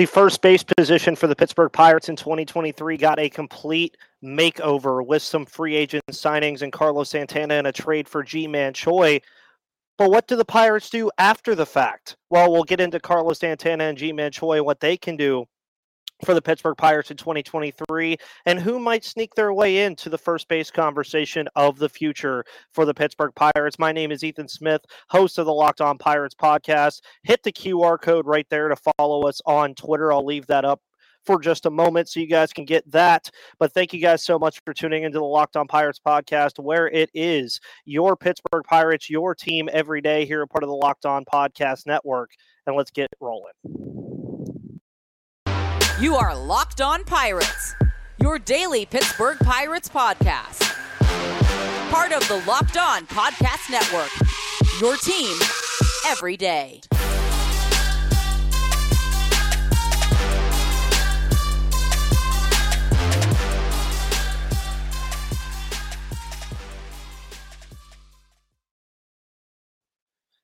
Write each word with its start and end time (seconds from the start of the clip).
The 0.00 0.06
first 0.06 0.40
base 0.40 0.62
position 0.62 1.14
for 1.14 1.26
the 1.26 1.36
Pittsburgh 1.36 1.70
Pirates 1.70 2.08
in 2.08 2.16
2023 2.16 2.96
got 2.96 3.18
a 3.18 3.28
complete 3.28 3.98
makeover 4.24 5.06
with 5.06 5.22
some 5.22 5.44
free 5.44 5.76
agent 5.76 6.02
signings 6.10 6.62
and 6.62 6.72
Carlos 6.72 7.10
Santana 7.10 7.52
and 7.52 7.66
a 7.66 7.72
trade 7.72 8.08
for 8.08 8.22
Ji-Man 8.22 8.72
Choi. 8.72 9.20
But 9.98 10.10
what 10.10 10.26
do 10.26 10.36
the 10.36 10.44
Pirates 10.46 10.88
do 10.88 11.10
after 11.18 11.54
the 11.54 11.66
fact? 11.66 12.16
Well, 12.30 12.50
we'll 12.50 12.64
get 12.64 12.80
into 12.80 12.98
Carlos 12.98 13.40
Santana 13.40 13.84
and 13.84 13.98
Ji-Man 13.98 14.32
Choi, 14.32 14.62
what 14.62 14.80
they 14.80 14.96
can 14.96 15.18
do 15.18 15.44
for 16.24 16.34
the 16.34 16.42
Pittsburgh 16.42 16.76
Pirates 16.76 17.10
in 17.10 17.16
2023 17.16 18.16
and 18.46 18.58
who 18.60 18.78
might 18.78 19.04
sneak 19.04 19.34
their 19.34 19.52
way 19.52 19.84
into 19.84 20.08
the 20.08 20.18
first 20.18 20.48
base 20.48 20.70
conversation 20.70 21.48
of 21.56 21.78
the 21.78 21.88
future 21.88 22.44
for 22.72 22.84
the 22.84 22.94
Pittsburgh 22.94 23.32
Pirates. 23.34 23.78
My 23.78 23.92
name 23.92 24.12
is 24.12 24.24
Ethan 24.24 24.48
Smith, 24.48 24.82
host 25.08 25.38
of 25.38 25.46
the 25.46 25.52
Locked 25.52 25.80
On 25.80 25.98
Pirates 25.98 26.34
podcast. 26.34 27.00
Hit 27.22 27.42
the 27.42 27.52
QR 27.52 28.00
code 28.00 28.26
right 28.26 28.46
there 28.50 28.68
to 28.68 28.76
follow 28.98 29.26
us 29.26 29.40
on 29.46 29.74
Twitter. 29.74 30.12
I'll 30.12 30.24
leave 30.24 30.46
that 30.46 30.64
up 30.64 30.80
for 31.24 31.40
just 31.40 31.66
a 31.66 31.70
moment 31.70 32.08
so 32.08 32.20
you 32.20 32.26
guys 32.26 32.52
can 32.52 32.64
get 32.64 32.90
that. 32.90 33.30
But 33.58 33.72
thank 33.72 33.92
you 33.92 34.00
guys 34.00 34.24
so 34.24 34.38
much 34.38 34.60
for 34.64 34.74
tuning 34.74 35.04
into 35.04 35.18
the 35.18 35.24
Locked 35.24 35.56
On 35.56 35.66
Pirates 35.66 36.00
podcast, 36.04 36.62
where 36.62 36.88
it 36.88 37.10
is 37.14 37.60
your 37.84 38.16
Pittsburgh 38.16 38.64
Pirates, 38.64 39.10
your 39.10 39.34
team 39.34 39.68
every 39.72 40.00
day 40.00 40.24
here, 40.24 40.42
a 40.42 40.48
part 40.48 40.64
of 40.64 40.68
the 40.68 40.76
Locked 40.76 41.06
On 41.06 41.24
Podcast 41.24 41.86
Network. 41.86 42.30
And 42.66 42.76
let's 42.76 42.90
get 42.90 43.08
rolling. 43.20 44.09
You 46.00 46.14
are 46.14 46.34
Locked 46.34 46.80
On 46.80 47.04
Pirates, 47.04 47.74
your 48.22 48.38
daily 48.38 48.86
Pittsburgh 48.86 49.36
Pirates 49.38 49.86
podcast. 49.86 50.62
Part 51.90 52.12
of 52.12 52.26
the 52.26 52.42
Locked 52.46 52.78
On 52.78 53.06
Podcast 53.06 53.70
Network, 53.70 54.08
your 54.80 54.96
team 54.96 55.36
every 56.06 56.38
day. 56.38 56.80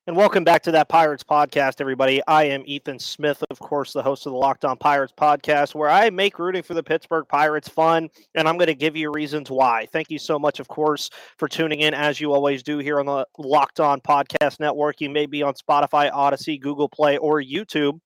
And 0.08 0.16
welcome 0.16 0.44
back 0.44 0.62
to 0.62 0.70
that 0.70 0.88
Pirates 0.88 1.24
podcast, 1.24 1.80
everybody. 1.80 2.22
I 2.28 2.44
am 2.44 2.62
Ethan 2.64 3.00
Smith, 3.00 3.42
of 3.50 3.58
course, 3.58 3.92
the 3.92 4.04
host 4.04 4.24
of 4.24 4.30
the 4.30 4.38
Locked 4.38 4.64
On 4.64 4.76
Pirates 4.76 5.12
podcast, 5.18 5.74
where 5.74 5.90
I 5.90 6.10
make 6.10 6.38
rooting 6.38 6.62
for 6.62 6.74
the 6.74 6.82
Pittsburgh 6.84 7.26
Pirates 7.28 7.68
fun, 7.68 8.08
and 8.36 8.46
I'm 8.46 8.56
going 8.56 8.68
to 8.68 8.76
give 8.76 8.94
you 8.94 9.10
reasons 9.10 9.50
why. 9.50 9.88
Thank 9.92 10.08
you 10.08 10.20
so 10.20 10.38
much, 10.38 10.60
of 10.60 10.68
course, 10.68 11.10
for 11.38 11.48
tuning 11.48 11.80
in, 11.80 11.92
as 11.92 12.20
you 12.20 12.32
always 12.32 12.62
do 12.62 12.78
here 12.78 13.00
on 13.00 13.06
the 13.06 13.26
Locked 13.36 13.80
On 13.80 14.00
Podcast 14.00 14.60
Network. 14.60 15.00
You 15.00 15.10
may 15.10 15.26
be 15.26 15.42
on 15.42 15.54
Spotify, 15.54 16.12
Audacy, 16.12 16.60
Google 16.60 16.88
Play, 16.88 17.18
or 17.18 17.42
YouTube. 17.42 17.98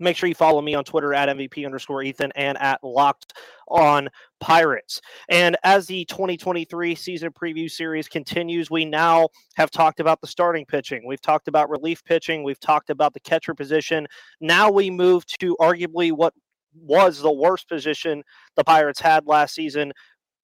Make 0.00 0.16
sure 0.16 0.28
you 0.28 0.34
follow 0.34 0.60
me 0.60 0.74
on 0.74 0.84
Twitter 0.84 1.14
at 1.14 1.28
MVP 1.28 1.64
underscore 1.64 2.02
Ethan 2.02 2.32
and 2.34 2.58
at 2.58 2.82
Locked 2.82 3.34
on 3.68 4.08
Pirates. 4.40 5.00
And 5.28 5.56
as 5.62 5.86
the 5.86 6.04
2023 6.06 6.94
season 6.94 7.30
preview 7.30 7.70
series 7.70 8.08
continues, 8.08 8.70
we 8.70 8.84
now 8.84 9.28
have 9.54 9.70
talked 9.70 10.00
about 10.00 10.20
the 10.20 10.26
starting 10.26 10.66
pitching. 10.66 11.06
We've 11.06 11.20
talked 11.20 11.48
about 11.48 11.70
relief 11.70 12.04
pitching. 12.04 12.42
We've 12.42 12.60
talked 12.60 12.90
about 12.90 13.14
the 13.14 13.20
catcher 13.20 13.54
position. 13.54 14.06
Now 14.40 14.70
we 14.70 14.90
move 14.90 15.24
to 15.38 15.56
arguably 15.60 16.10
what 16.12 16.34
was 16.74 17.20
the 17.20 17.32
worst 17.32 17.68
position 17.68 18.22
the 18.56 18.64
Pirates 18.64 19.00
had 19.00 19.26
last 19.26 19.54
season 19.54 19.92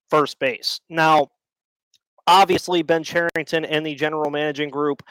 first 0.09 0.39
base. 0.39 0.79
Now, 0.89 1.27
obviously, 2.27 2.83
Ben 2.83 3.03
Cherington 3.03 3.65
and 3.65 3.85
the 3.85 3.95
general 3.95 4.31
managing 4.31 4.69
group 4.69 5.03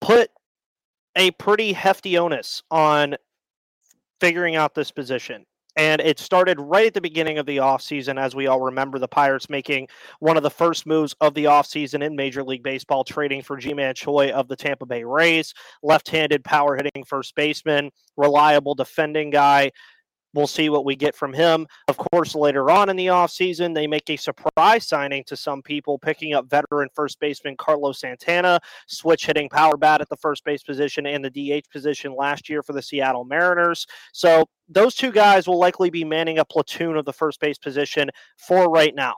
put 0.00 0.30
a 1.16 1.30
pretty 1.32 1.72
hefty 1.72 2.18
onus 2.18 2.62
on 2.70 3.16
figuring 4.20 4.56
out 4.56 4.74
this 4.74 4.90
position. 4.90 5.44
And 5.76 6.00
it 6.00 6.18
started 6.18 6.60
right 6.60 6.88
at 6.88 6.94
the 6.94 7.00
beginning 7.00 7.38
of 7.38 7.46
the 7.46 7.58
offseason, 7.58 8.20
as 8.20 8.34
we 8.34 8.48
all 8.48 8.60
remember, 8.60 8.98
the 8.98 9.08
Pirates 9.08 9.48
making 9.48 9.86
one 10.18 10.36
of 10.36 10.42
the 10.42 10.50
first 10.50 10.84
moves 10.84 11.14
of 11.20 11.32
the 11.34 11.44
offseason 11.44 12.02
in 12.02 12.16
Major 12.16 12.42
League 12.42 12.64
Baseball, 12.64 13.04
trading 13.04 13.40
for 13.40 13.56
Ji-Man 13.56 13.94
Choi 13.94 14.30
of 14.30 14.48
the 14.48 14.56
Tampa 14.56 14.84
Bay 14.84 15.04
Rays, 15.04 15.54
left 15.82 16.08
handed 16.08 16.42
power 16.42 16.76
hitting 16.76 17.04
first 17.04 17.34
baseman, 17.36 17.90
reliable 18.16 18.74
defending 18.74 19.30
guy. 19.30 19.70
We'll 20.32 20.46
see 20.46 20.68
what 20.68 20.84
we 20.84 20.94
get 20.94 21.14
from 21.14 21.32
him. 21.32 21.66
Of 21.88 21.96
course, 21.96 22.34
later 22.34 22.70
on 22.70 22.88
in 22.88 22.96
the 22.96 23.06
offseason, 23.06 23.74
they 23.74 23.86
make 23.86 24.08
a 24.10 24.16
surprise 24.16 24.86
signing 24.86 25.24
to 25.24 25.36
some 25.36 25.62
people, 25.62 25.98
picking 25.98 26.34
up 26.34 26.48
veteran 26.48 26.88
first 26.94 27.18
baseman 27.18 27.56
Carlos 27.56 28.00
Santana, 28.00 28.60
switch 28.86 29.26
hitting 29.26 29.48
power 29.48 29.76
bat 29.76 30.00
at 30.00 30.08
the 30.08 30.16
first 30.16 30.44
base 30.44 30.62
position 30.62 31.06
and 31.06 31.24
the 31.24 31.30
DH 31.60 31.68
position 31.70 32.14
last 32.14 32.48
year 32.48 32.62
for 32.62 32.72
the 32.72 32.82
Seattle 32.82 33.24
Mariners. 33.24 33.86
So 34.12 34.46
those 34.68 34.94
two 34.94 35.10
guys 35.10 35.48
will 35.48 35.58
likely 35.58 35.90
be 35.90 36.04
manning 36.04 36.38
a 36.38 36.44
platoon 36.44 36.96
of 36.96 37.04
the 37.04 37.12
first 37.12 37.40
base 37.40 37.58
position 37.58 38.10
for 38.36 38.70
right 38.70 38.94
now. 38.94 39.14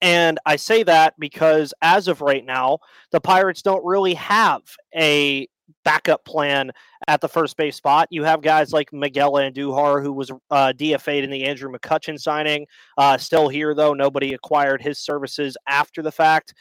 And 0.00 0.38
I 0.46 0.56
say 0.56 0.84
that 0.84 1.14
because 1.18 1.74
as 1.82 2.08
of 2.08 2.20
right 2.20 2.44
now, 2.44 2.78
the 3.10 3.20
Pirates 3.20 3.62
don't 3.62 3.84
really 3.84 4.14
have 4.14 4.62
a 4.94 5.48
backup 5.88 6.22
plan 6.26 6.70
at 7.06 7.22
the 7.22 7.28
first 7.28 7.56
base 7.56 7.74
spot. 7.74 8.08
You 8.10 8.22
have 8.22 8.42
guys 8.42 8.74
like 8.74 8.92
Miguel 8.92 9.32
Andujar, 9.32 10.02
who 10.02 10.12
was 10.12 10.30
uh, 10.50 10.74
DFA'd 10.76 11.24
in 11.24 11.30
the 11.30 11.44
Andrew 11.44 11.72
McCutchen 11.72 12.20
signing, 12.20 12.66
uh, 12.98 13.16
still 13.16 13.48
here 13.48 13.74
though. 13.74 13.94
Nobody 13.94 14.34
acquired 14.34 14.82
his 14.82 14.98
services 14.98 15.56
after 15.66 16.02
the 16.02 16.12
fact. 16.12 16.52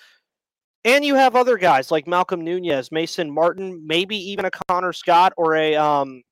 And 0.86 1.04
you 1.04 1.16
have 1.16 1.36
other 1.36 1.58
guys 1.58 1.92
like 1.92 2.08
Malcolm 2.08 2.40
Nunez, 2.40 2.90
Mason 2.90 3.30
Martin, 3.30 3.86
maybe 3.86 4.16
even 4.16 4.46
a 4.46 4.52
Connor 4.70 4.94
Scott 4.94 5.34
or 5.36 5.58
a 5.58 5.76
um, 5.76 6.24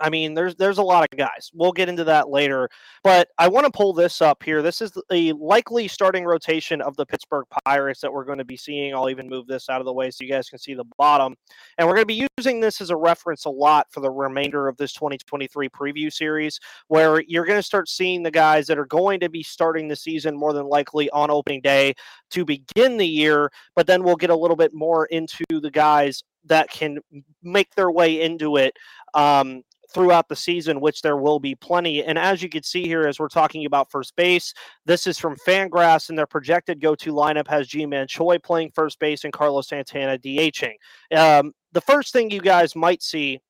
I 0.00 0.10
mean, 0.10 0.34
there's 0.34 0.56
there's 0.56 0.78
a 0.78 0.82
lot 0.82 1.06
of 1.10 1.18
guys. 1.18 1.50
We'll 1.52 1.72
get 1.72 1.88
into 1.88 2.04
that 2.04 2.28
later. 2.28 2.68
But 3.04 3.28
I 3.38 3.48
want 3.48 3.66
to 3.66 3.72
pull 3.72 3.92
this 3.92 4.22
up 4.22 4.42
here. 4.42 4.62
This 4.62 4.80
is 4.80 4.92
the 5.10 5.32
likely 5.34 5.88
starting 5.88 6.24
rotation 6.24 6.80
of 6.80 6.96
the 6.96 7.06
Pittsburgh 7.06 7.46
Pirates 7.64 8.00
that 8.00 8.12
we're 8.12 8.24
going 8.24 8.38
to 8.38 8.44
be 8.44 8.56
seeing. 8.56 8.94
I'll 8.94 9.10
even 9.10 9.28
move 9.28 9.46
this 9.46 9.68
out 9.68 9.80
of 9.80 9.84
the 9.84 9.92
way 9.92 10.10
so 10.10 10.24
you 10.24 10.30
guys 10.30 10.48
can 10.48 10.58
see 10.58 10.74
the 10.74 10.84
bottom. 10.96 11.36
And 11.78 11.86
we're 11.86 11.94
going 11.94 12.02
to 12.02 12.06
be 12.06 12.28
using 12.38 12.60
this 12.60 12.80
as 12.80 12.90
a 12.90 12.96
reference 12.96 13.44
a 13.44 13.50
lot 13.50 13.86
for 13.90 14.00
the 14.00 14.10
remainder 14.10 14.68
of 14.68 14.76
this 14.76 14.92
2023 14.92 15.68
preview 15.68 16.12
series, 16.12 16.58
where 16.88 17.20
you're 17.22 17.46
going 17.46 17.58
to 17.58 17.62
start 17.62 17.88
seeing 17.88 18.22
the 18.22 18.30
guys 18.30 18.66
that 18.66 18.78
are 18.78 18.86
going 18.86 19.20
to 19.20 19.28
be 19.28 19.42
starting 19.42 19.88
the 19.88 19.96
season 19.96 20.36
more 20.36 20.52
than 20.52 20.66
likely 20.66 21.10
on 21.10 21.30
opening 21.30 21.60
day 21.60 21.94
to 22.30 22.44
begin 22.44 22.96
the 22.96 23.06
year. 23.06 23.50
But 23.76 23.86
then 23.86 24.02
we'll 24.02 24.16
get 24.16 24.30
a 24.30 24.36
little 24.36 24.56
bit 24.56 24.72
more 24.72 25.06
into 25.06 25.44
the 25.50 25.70
guys 25.70 26.22
that 26.44 26.70
can 26.70 26.98
make 27.42 27.74
their 27.74 27.90
way 27.90 28.22
into 28.22 28.56
it 28.56 28.74
um, 29.14 29.62
throughout 29.92 30.28
the 30.28 30.36
season, 30.36 30.80
which 30.80 31.02
there 31.02 31.16
will 31.16 31.40
be 31.40 31.54
plenty. 31.54 32.04
And 32.04 32.18
as 32.18 32.42
you 32.42 32.48
can 32.48 32.62
see 32.62 32.86
here, 32.86 33.06
as 33.06 33.18
we're 33.18 33.28
talking 33.28 33.66
about 33.66 33.90
first 33.90 34.14
base, 34.16 34.54
this 34.86 35.06
is 35.06 35.18
from 35.18 35.36
Fangraphs, 35.46 36.08
and 36.08 36.18
their 36.18 36.26
projected 36.26 36.80
go 36.80 36.94
to 36.96 37.12
lineup 37.12 37.48
has 37.48 37.68
Ji-Man 37.68 38.06
Choi 38.06 38.38
playing 38.38 38.70
first 38.74 38.98
base 38.98 39.24
and 39.24 39.32
Carlos 39.32 39.68
Santana 39.68 40.18
DHing. 40.18 40.74
Um, 41.14 41.52
the 41.72 41.80
first 41.80 42.12
thing 42.12 42.30
you 42.30 42.40
guys 42.40 42.76
might 42.76 43.02
see 43.02 43.40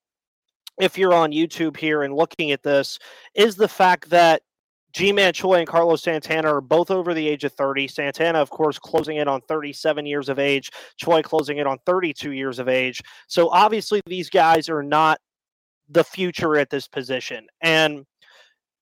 if 0.80 0.96
you're 0.96 1.14
on 1.14 1.32
YouTube 1.32 1.76
here 1.76 2.02
and 2.02 2.14
looking 2.14 2.52
at 2.52 2.62
this 2.62 2.98
is 3.34 3.56
the 3.56 3.68
fact 3.68 4.10
that 4.10 4.42
Ji-Man 4.92 5.32
Choi 5.32 5.58
and 5.58 5.68
Carlos 5.68 6.02
Santana 6.02 6.52
are 6.52 6.60
both 6.60 6.90
over 6.90 7.14
the 7.14 7.28
age 7.28 7.44
of 7.44 7.52
30. 7.52 7.86
Santana, 7.88 8.40
of 8.40 8.50
course, 8.50 8.78
closing 8.78 9.18
in 9.18 9.28
on 9.28 9.40
37 9.42 10.04
years 10.04 10.28
of 10.28 10.38
age. 10.38 10.70
Choi 10.96 11.22
closing 11.22 11.58
in 11.58 11.66
on 11.66 11.78
32 11.86 12.32
years 12.32 12.58
of 12.58 12.68
age. 12.68 13.00
So 13.28 13.50
obviously, 13.50 14.00
these 14.06 14.30
guys 14.30 14.68
are 14.68 14.82
not 14.82 15.20
the 15.90 16.04
future 16.04 16.56
at 16.56 16.70
this 16.70 16.88
position. 16.88 17.46
And 17.60 18.06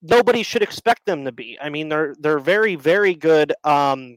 nobody 0.03 0.43
should 0.43 0.63
expect 0.63 1.07
them 1.07 1.25
to 1.25 1.33
be. 1.33 1.59
I 1.61 1.69
mean, 1.69 1.89
they're 1.89 2.15
they're 2.19 2.39
very, 2.39 2.77
very 2.77 3.15
good 3.15 3.53
um, 3.65 4.17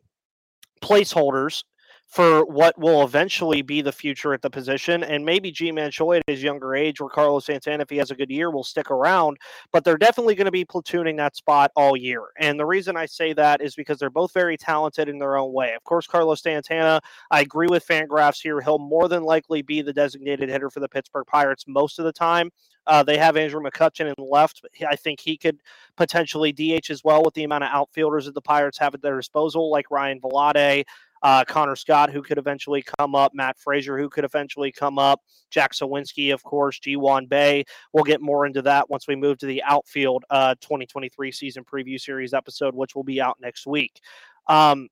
placeholders 0.82 1.64
for 2.12 2.44
what 2.44 2.78
will 2.78 3.04
eventually 3.04 3.62
be 3.62 3.82
the 3.82 3.92
future 3.92 4.34
at 4.34 4.42
the 4.42 4.50
position. 4.50 5.02
And 5.02 5.24
maybe 5.24 5.50
Ji-Man 5.50 5.92
Choi 5.92 6.18
at 6.18 6.24
his 6.28 6.44
younger 6.44 6.76
age, 6.76 7.00
or 7.00 7.10
Carlos 7.10 7.46
Santana, 7.46 7.84
if 7.84 7.90
he 7.90 7.96
has 7.98 8.12
a 8.12 8.16
good 8.16 8.30
year, 8.30 8.52
will 8.52 8.66
stick 8.66 8.92
around. 8.92 9.38
But 9.72 9.86
they're 9.86 9.98
definitely 9.98 10.36
going 10.36 10.46
to 10.46 10.52
be 10.52 10.66
platooning 10.66 11.16
that 11.18 11.38
spot 11.38 11.72
all 11.78 11.96
year. 11.96 12.24
And 12.38 12.60
the 12.60 12.66
reason 12.66 12.98
I 12.98 13.06
say 13.06 13.32
that 13.34 13.62
is 13.62 13.76
because 13.76 13.98
they're 13.98 14.10
both 14.10 14.34
very 14.34 14.58
talented 14.58 15.08
in 15.08 15.20
their 15.20 15.38
own 15.38 15.54
way. 15.54 15.74
Of 15.74 15.86
course, 15.86 16.06
Carlos 16.06 16.42
Santana, 16.42 17.00
I 17.32 17.40
agree 17.40 17.68
with 17.68 17.88
Fangraphs 17.88 18.42
here. 18.42 18.60
He'll 18.60 18.78
more 18.78 19.08
than 19.08 19.24
likely 19.24 19.62
be 19.62 19.82
the 19.82 19.94
designated 19.94 20.50
hitter 20.50 20.70
for 20.70 20.82
the 20.82 20.90
Pittsburgh 20.90 21.28
Pirates 21.28 21.64
most 21.66 21.98
of 21.98 22.04
the 22.04 22.12
time. 22.12 22.52
Uh, 22.92 23.02
they 23.02 23.18
have 23.18 23.38
Andrew 23.38 23.62
McCutchen 23.62 24.14
in 24.14 24.14
left. 24.18 24.66
I 24.86 24.98
think 24.98 25.22
he 25.22 25.38
could 25.38 25.62
potentially 25.96 26.52
DH 26.52 26.90
as 26.90 27.06
well 27.06 27.24
with 27.24 27.34
the 27.36 27.46
amount 27.46 27.64
of 27.64 27.70
outfielders 27.72 28.26
that 28.26 28.34
the 28.34 28.42
Pirates 28.42 28.78
have 28.80 28.94
at 28.94 29.02
their 29.02 29.16
disposal, 29.16 29.72
like 29.72 29.90
Ryan 29.90 30.20
Vilade, 30.20 30.84
uh, 31.24 31.46
Connor 31.46 31.78
Scott, 31.78 32.12
who 32.12 32.22
could 32.22 32.38
eventually 32.38 32.84
come 33.00 33.16
up, 33.16 33.34
Matt 33.34 33.56
Fraizer, 33.58 33.98
who 33.98 34.10
could 34.10 34.26
eventually 34.26 34.74
come 34.74 35.00
up, 35.00 35.22
Jack 35.50 35.72
Suwinski, 35.72 36.34
of 36.34 36.44
course, 36.44 36.80
Ji-hwan 36.80 37.28
Bae. 37.28 37.64
We'll 37.94 38.04
get 38.04 38.20
more 38.20 38.46
into 38.46 38.62
that 38.64 38.90
once 38.90 39.08
we 39.08 39.16
move 39.16 39.38
to 39.38 39.46
the 39.46 39.64
outfield 39.64 40.26
uh, 40.30 40.56
2023 40.60 41.32
season 41.32 41.64
preview 41.64 41.98
series 41.98 42.34
episode, 42.34 42.76
which 42.76 42.94
will 42.94 43.06
be 43.06 43.22
out 43.22 43.38
next 43.40 43.66
week. 43.66 44.02
Um, 44.48 44.90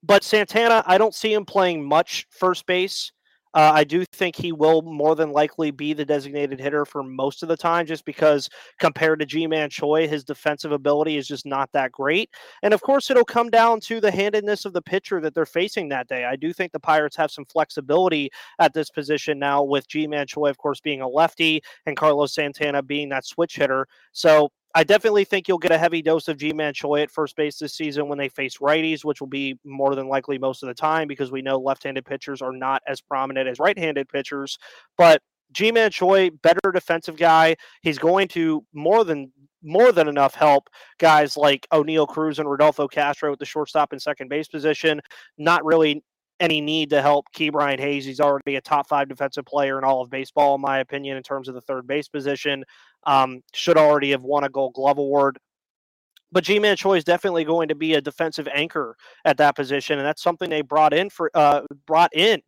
but 0.00 0.22
Santana, 0.22 0.84
I 0.86 0.96
don't 0.96 1.14
see 1.14 1.32
him 1.32 1.44
playing 1.44 1.84
much 1.84 2.28
first 2.30 2.66
base. 2.66 3.10
Uh, 3.56 3.72
I 3.74 3.84
do 3.84 4.04
think 4.04 4.36
he 4.36 4.52
will 4.52 4.82
more 4.82 5.16
than 5.16 5.32
likely 5.32 5.70
be 5.70 5.94
the 5.94 6.04
designated 6.04 6.60
hitter 6.60 6.84
for 6.84 7.02
most 7.02 7.42
of 7.42 7.48
the 7.48 7.56
time, 7.56 7.86
just 7.86 8.04
because 8.04 8.50
compared 8.78 9.18
to 9.20 9.26
Ji-Man 9.26 9.70
Choi, 9.70 10.06
his 10.06 10.24
defensive 10.24 10.72
ability 10.72 11.16
is 11.16 11.26
just 11.26 11.46
not 11.46 11.72
that 11.72 11.90
great. 11.90 12.28
And 12.62 12.74
of 12.74 12.82
course, 12.82 13.10
it'll 13.10 13.24
come 13.24 13.48
down 13.48 13.80
to 13.80 13.98
the 13.98 14.10
handedness 14.10 14.66
of 14.66 14.74
the 14.74 14.82
pitcher 14.82 15.22
that 15.22 15.34
they're 15.34 15.46
facing 15.46 15.88
that 15.88 16.06
day. 16.06 16.26
I 16.26 16.36
do 16.36 16.52
think 16.52 16.72
the 16.72 16.80
Pirates 16.80 17.16
have 17.16 17.30
some 17.30 17.46
flexibility 17.46 18.30
at 18.58 18.74
this 18.74 18.90
position 18.90 19.38
now, 19.38 19.62
with 19.62 19.88
Ji-Man 19.88 20.26
Choi, 20.26 20.50
of 20.50 20.58
course, 20.58 20.80
being 20.80 21.00
a 21.00 21.08
lefty 21.08 21.62
and 21.86 21.96
Carlos 21.96 22.34
Santana 22.34 22.82
being 22.82 23.08
that 23.08 23.24
switch 23.24 23.56
hitter. 23.56 23.86
So 24.12 24.50
I 24.76 24.84
definitely 24.84 25.24
think 25.24 25.48
you'll 25.48 25.56
get 25.56 25.70
a 25.70 25.78
heavy 25.78 26.02
dose 26.02 26.28
of 26.28 26.36
Ji-Man 26.36 26.74
Choi 26.74 27.00
at 27.00 27.10
first 27.10 27.34
base 27.34 27.58
this 27.58 27.72
season 27.72 28.08
when 28.08 28.18
they 28.18 28.28
face 28.28 28.58
righties, 28.58 29.06
which 29.06 29.20
will 29.20 29.26
be 29.26 29.58
more 29.64 29.94
than 29.94 30.06
likely 30.06 30.36
most 30.36 30.62
of 30.62 30.66
the 30.66 30.74
time 30.74 31.08
because 31.08 31.32
we 31.32 31.40
know 31.40 31.56
left-handed 31.56 32.04
pitchers 32.04 32.42
are 32.42 32.52
not 32.52 32.82
as 32.86 33.00
prominent 33.00 33.48
as 33.48 33.58
right-handed 33.58 34.06
pitchers. 34.06 34.58
But 34.98 35.22
Ji-Man 35.52 35.92
Choi, 35.92 36.28
better 36.28 36.72
defensive 36.74 37.16
guy. 37.16 37.56
He's 37.80 37.96
going 37.96 38.28
to 38.28 38.66
more 38.74 39.02
than 39.02 39.32
more 39.62 39.92
than 39.92 40.08
enough 40.08 40.34
help 40.34 40.68
guys 40.98 41.38
like 41.38 41.66
Oneil 41.72 42.06
Cruz 42.06 42.38
and 42.38 42.48
Rodolfo 42.48 42.86
Castro 42.86 43.32
at 43.32 43.38
the 43.38 43.46
shortstop 43.46 43.92
and 43.92 44.02
second 44.02 44.28
base 44.28 44.46
position. 44.46 45.00
Not 45.38 45.64
really 45.64 46.04
any 46.40 46.60
need 46.60 46.90
to 46.90 47.02
help 47.02 47.26
Ke'Bryan 47.34 47.80
Hayes. 47.80 48.04
He's 48.04 48.20
already 48.20 48.56
a 48.56 48.60
top 48.60 48.88
five 48.88 49.08
defensive 49.08 49.44
player 49.44 49.78
in 49.78 49.84
all 49.84 50.02
of 50.02 50.10
baseball, 50.10 50.54
in 50.54 50.60
my 50.60 50.78
opinion, 50.78 51.16
in 51.16 51.22
terms 51.22 51.48
of 51.48 51.54
the 51.54 51.60
third 51.62 51.86
base 51.86 52.08
position. 52.08 52.64
Um, 53.04 53.42
should 53.54 53.76
already 53.78 54.10
have 54.10 54.22
won 54.22 54.44
a 54.44 54.48
Gold 54.48 54.74
Glove 54.74 54.98
award. 54.98 55.38
But 56.32 56.44
Ji-Man 56.44 56.76
Choi 56.76 56.96
is 56.96 57.04
definitely 57.04 57.44
going 57.44 57.68
to 57.68 57.74
be 57.74 57.94
a 57.94 58.00
defensive 58.00 58.48
anchor 58.52 58.96
at 59.24 59.36
that 59.38 59.54
position, 59.54 59.98
and 59.98 60.06
that's 60.06 60.22
something 60.22 60.50
they 60.50 60.62
brought 60.62 60.92
in 60.92 61.08
for 61.08 61.30
uh, 61.34 61.62
brought 61.86 62.14
in 62.14 62.42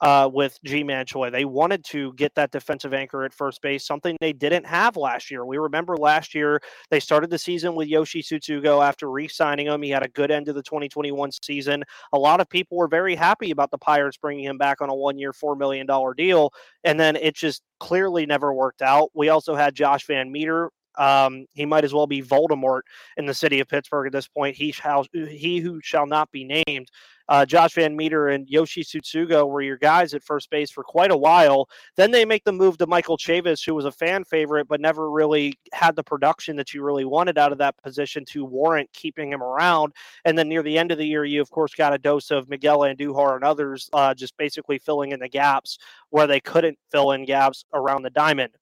uh, 0.00 0.28
with 0.32 0.58
Ji-Man 0.64 1.06
Choi. 1.06 1.30
They 1.30 1.44
wanted 1.44 1.84
to 1.86 2.12
get 2.14 2.34
that 2.36 2.50
defensive 2.50 2.94
anchor 2.94 3.24
at 3.24 3.32
first 3.32 3.62
base, 3.62 3.86
something 3.86 4.16
they 4.20 4.32
didn't 4.32 4.66
have 4.66 4.96
last 4.96 5.30
year. 5.30 5.44
We 5.44 5.58
remember 5.58 5.96
last 5.96 6.34
year 6.34 6.60
they 6.90 7.00
started 7.00 7.30
the 7.30 7.38
season 7.38 7.74
with 7.74 7.88
Yoshi 7.88 8.22
Tsutsugo 8.22 8.84
after 8.84 9.10
re-signing 9.10 9.66
him. 9.66 9.82
He 9.82 9.90
had 9.90 10.04
a 10.04 10.08
good 10.08 10.30
end 10.30 10.48
of 10.48 10.54
the 10.54 10.62
2021 10.62 11.30
season. 11.42 11.84
A 12.12 12.18
lot 12.18 12.40
of 12.40 12.48
people 12.48 12.78
were 12.78 12.88
very 12.88 13.14
happy 13.14 13.50
about 13.50 13.70
the 13.70 13.78
Pirates 13.78 14.16
bringing 14.16 14.44
him 14.44 14.58
back 14.58 14.80
on 14.80 14.90
a 14.90 14.94
one-year, 14.94 15.32
four 15.32 15.56
million 15.56 15.86
dollar 15.86 16.14
deal, 16.14 16.52
and 16.84 16.98
then 16.98 17.16
it 17.16 17.34
just 17.34 17.62
clearly 17.80 18.26
never 18.26 18.52
worked 18.52 18.82
out. 18.82 19.10
We 19.14 19.28
also 19.28 19.54
had 19.54 19.74
Josh 19.74 20.06
VanMeter 20.06 20.68
um, 20.98 21.46
he 21.54 21.64
might 21.64 21.84
as 21.84 21.94
well 21.94 22.06
be 22.06 22.22
Voldemort 22.22 22.82
in 23.16 23.26
the 23.26 23.34
city 23.34 23.60
of 23.60 23.68
Pittsburgh 23.68 24.06
at 24.06 24.12
this 24.12 24.28
point. 24.28 24.56
He 24.56 24.72
shall, 24.72 25.06
he 25.12 25.58
who 25.58 25.80
shall 25.82 26.06
not 26.06 26.30
be 26.30 26.44
named 26.44 26.90
uh, 27.28 27.44
Josh 27.44 27.74
VanMeter 27.74 28.34
and 28.34 28.48
Yoshi 28.48 28.82
Tsutsugo 28.82 29.48
were 29.48 29.60
your 29.60 29.76
guys 29.76 30.14
at 30.14 30.22
first 30.22 30.50
base 30.50 30.70
for 30.70 30.82
quite 30.82 31.10
a 31.10 31.16
while. 31.16 31.68
Then 31.96 32.10
they 32.10 32.24
make 32.24 32.44
the 32.44 32.52
move 32.52 32.78
to 32.78 32.86
Michael 32.86 33.18
Chavis, 33.18 33.64
who 33.64 33.74
was 33.74 33.84
a 33.84 33.92
fan 33.92 34.24
favorite, 34.24 34.66
but 34.66 34.80
never 34.80 35.10
really 35.10 35.58
had 35.72 35.94
the 35.94 36.02
production 36.02 36.56
that 36.56 36.72
you 36.72 36.82
really 36.82 37.04
wanted 37.04 37.36
out 37.36 37.52
of 37.52 37.58
that 37.58 37.76
position 37.82 38.24
to 38.26 38.44
warrant 38.44 38.90
keeping 38.92 39.30
him 39.30 39.42
around. 39.42 39.92
And 40.24 40.38
then 40.38 40.48
near 40.48 40.62
the 40.62 40.78
end 40.78 40.90
of 40.90 40.98
the 40.98 41.06
year, 41.06 41.24
you 41.24 41.42
of 41.42 41.50
course 41.50 41.74
got 41.74 41.92
a 41.92 41.98
dose 41.98 42.30
of 42.30 42.48
Miguel 42.48 42.80
Andujar 42.80 43.34
and 43.34 43.44
others, 43.44 43.90
uh, 43.92 44.14
just 44.14 44.36
basically 44.38 44.78
filling 44.78 45.12
in 45.12 45.20
the 45.20 45.28
gaps 45.28 45.78
where 46.10 46.26
they 46.26 46.40
couldn't 46.40 46.78
fill 46.90 47.12
in 47.12 47.26
gaps 47.26 47.64
around 47.74 48.02
the 48.02 48.10
diamond. 48.10 48.52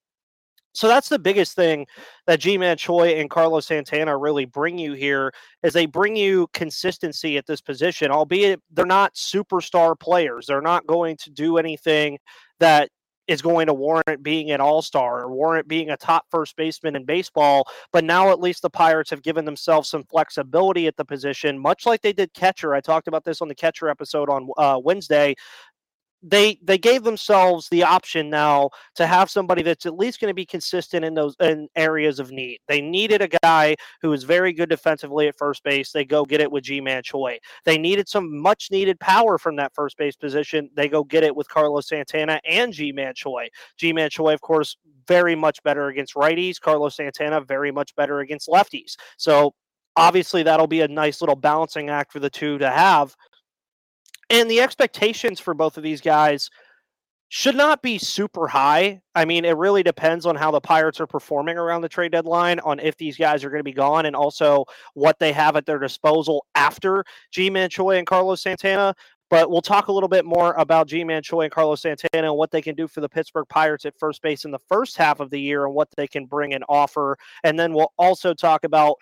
So 0.76 0.88
that's 0.88 1.08
the 1.08 1.18
biggest 1.18 1.56
thing 1.56 1.86
that 2.26 2.40
Ji-Man 2.40 2.76
Choi 2.76 3.14
and 3.14 3.30
Carlos 3.30 3.66
Santana 3.66 4.14
really 4.14 4.44
bring 4.44 4.76
you 4.76 4.92
here 4.92 5.32
is 5.62 5.72
they 5.72 5.86
bring 5.86 6.16
you 6.16 6.48
consistency 6.52 7.38
at 7.38 7.46
this 7.46 7.62
position, 7.62 8.10
albeit 8.10 8.60
they're 8.70 8.84
not 8.84 9.14
superstar 9.14 9.98
players. 9.98 10.44
They're 10.46 10.60
not 10.60 10.86
going 10.86 11.16
to 11.22 11.30
do 11.30 11.56
anything 11.56 12.18
that 12.60 12.90
is 13.26 13.40
going 13.40 13.68
to 13.68 13.74
warrant 13.74 14.22
being 14.22 14.50
an 14.50 14.60
all-star 14.60 15.22
or 15.22 15.32
warrant 15.32 15.66
being 15.66 15.88
a 15.88 15.96
top 15.96 16.26
first 16.30 16.54
baseman 16.56 16.94
in 16.94 17.06
baseball. 17.06 17.66
But 17.90 18.04
now 18.04 18.30
at 18.30 18.38
least 18.38 18.60
the 18.60 18.70
Pirates 18.70 19.08
have 19.10 19.22
given 19.22 19.46
themselves 19.46 19.88
some 19.88 20.04
flexibility 20.04 20.86
at 20.86 20.96
the 20.96 21.06
position, 21.06 21.58
much 21.58 21.86
like 21.86 22.02
they 22.02 22.12
did 22.12 22.34
catcher. 22.34 22.74
I 22.74 22.80
talked 22.82 23.08
about 23.08 23.24
this 23.24 23.40
on 23.40 23.48
the 23.48 23.54
catcher 23.54 23.88
episode 23.88 24.28
on 24.28 24.48
uh, 24.58 24.78
Wednesday 24.84 25.34
they 26.28 26.58
they 26.62 26.76
gave 26.76 27.04
themselves 27.04 27.68
the 27.68 27.84
option 27.84 28.28
now 28.28 28.70
to 28.96 29.06
have 29.06 29.30
somebody 29.30 29.62
that's 29.62 29.86
at 29.86 29.96
least 29.96 30.20
going 30.20 30.30
to 30.30 30.34
be 30.34 30.44
consistent 30.44 31.04
in 31.04 31.14
those 31.14 31.36
in 31.40 31.68
areas 31.76 32.18
of 32.18 32.32
need. 32.32 32.58
They 32.66 32.80
needed 32.80 33.22
a 33.22 33.28
guy 33.42 33.76
who 34.02 34.12
is 34.12 34.24
very 34.24 34.52
good 34.52 34.68
defensively 34.68 35.28
at 35.28 35.38
first 35.38 35.62
base. 35.62 35.92
They 35.92 36.04
go 36.04 36.24
get 36.24 36.40
it 36.40 36.50
with 36.50 36.64
Ji-Man 36.64 37.04
Choi. 37.04 37.38
They 37.64 37.78
needed 37.78 38.08
some 38.08 38.40
much 38.40 38.70
needed 38.72 38.98
power 38.98 39.38
from 39.38 39.56
that 39.56 39.72
first 39.74 39.96
base 39.96 40.16
position. 40.16 40.68
They 40.74 40.88
go 40.88 41.04
get 41.04 41.22
it 41.22 41.36
with 41.36 41.48
Carlos 41.48 41.88
Santana 41.88 42.40
and 42.44 42.72
Ji-Man 42.72 43.14
Choi. 43.14 43.48
Ji-Man 43.76 44.10
Choi, 44.10 44.34
of 44.34 44.40
course, 44.40 44.76
very 45.06 45.36
much 45.36 45.62
better 45.62 45.86
against 45.86 46.14
righties. 46.14 46.60
Carlos 46.60 46.96
Santana 46.96 47.40
very 47.40 47.70
much 47.70 47.94
better 47.94 48.18
against 48.18 48.48
lefties. 48.48 48.96
So 49.16 49.54
obviously 49.94 50.42
that'll 50.42 50.66
be 50.66 50.80
a 50.80 50.88
nice 50.88 51.22
little 51.22 51.36
balancing 51.36 51.88
act 51.88 52.12
for 52.12 52.18
the 52.18 52.30
two 52.30 52.58
to 52.58 52.68
have 52.68 53.14
and 54.30 54.50
the 54.50 54.60
expectations 54.60 55.40
for 55.40 55.54
both 55.54 55.76
of 55.76 55.82
these 55.82 56.00
guys 56.00 56.50
should 57.28 57.56
not 57.56 57.82
be 57.82 57.98
super 57.98 58.46
high. 58.46 59.00
I 59.14 59.24
mean, 59.24 59.44
it 59.44 59.56
really 59.56 59.82
depends 59.82 60.26
on 60.26 60.36
how 60.36 60.52
the 60.52 60.60
Pirates 60.60 61.00
are 61.00 61.08
performing 61.08 61.58
around 61.58 61.82
the 61.82 61.88
trade 61.88 62.12
deadline, 62.12 62.60
on 62.60 62.78
if 62.78 62.96
these 62.96 63.16
guys 63.16 63.42
are 63.42 63.50
going 63.50 63.60
to 63.60 63.64
be 63.64 63.72
gone, 63.72 64.06
and 64.06 64.14
also 64.14 64.64
what 64.94 65.18
they 65.18 65.32
have 65.32 65.56
at 65.56 65.66
their 65.66 65.80
disposal 65.80 66.46
after 66.54 67.04
Ji-Man 67.32 67.68
Choi 67.68 67.98
and 67.98 68.06
Carlos 68.06 68.42
Santana. 68.42 68.94
But 69.28 69.50
we'll 69.50 69.60
talk 69.60 69.88
a 69.88 69.92
little 69.92 70.08
bit 70.08 70.24
more 70.24 70.54
about 70.54 70.86
Ji-Man 70.86 71.20
Choi 71.24 71.40
and 71.40 71.52
Carlos 71.52 71.82
Santana 71.82 72.28
and 72.28 72.36
what 72.36 72.52
they 72.52 72.62
can 72.62 72.76
do 72.76 72.86
for 72.86 73.00
the 73.00 73.08
Pittsburgh 73.08 73.46
Pirates 73.48 73.84
at 73.84 73.98
first 73.98 74.22
base 74.22 74.44
in 74.44 74.52
the 74.52 74.60
first 74.68 74.96
half 74.96 75.18
of 75.18 75.30
the 75.30 75.40
year 75.40 75.66
and 75.66 75.74
what 75.74 75.88
they 75.96 76.06
can 76.06 76.26
bring 76.26 76.54
and 76.54 76.62
offer. 76.68 77.18
And 77.42 77.58
then 77.58 77.74
we'll 77.74 77.92
also 77.98 78.34
talk 78.34 78.62
about 78.62 78.98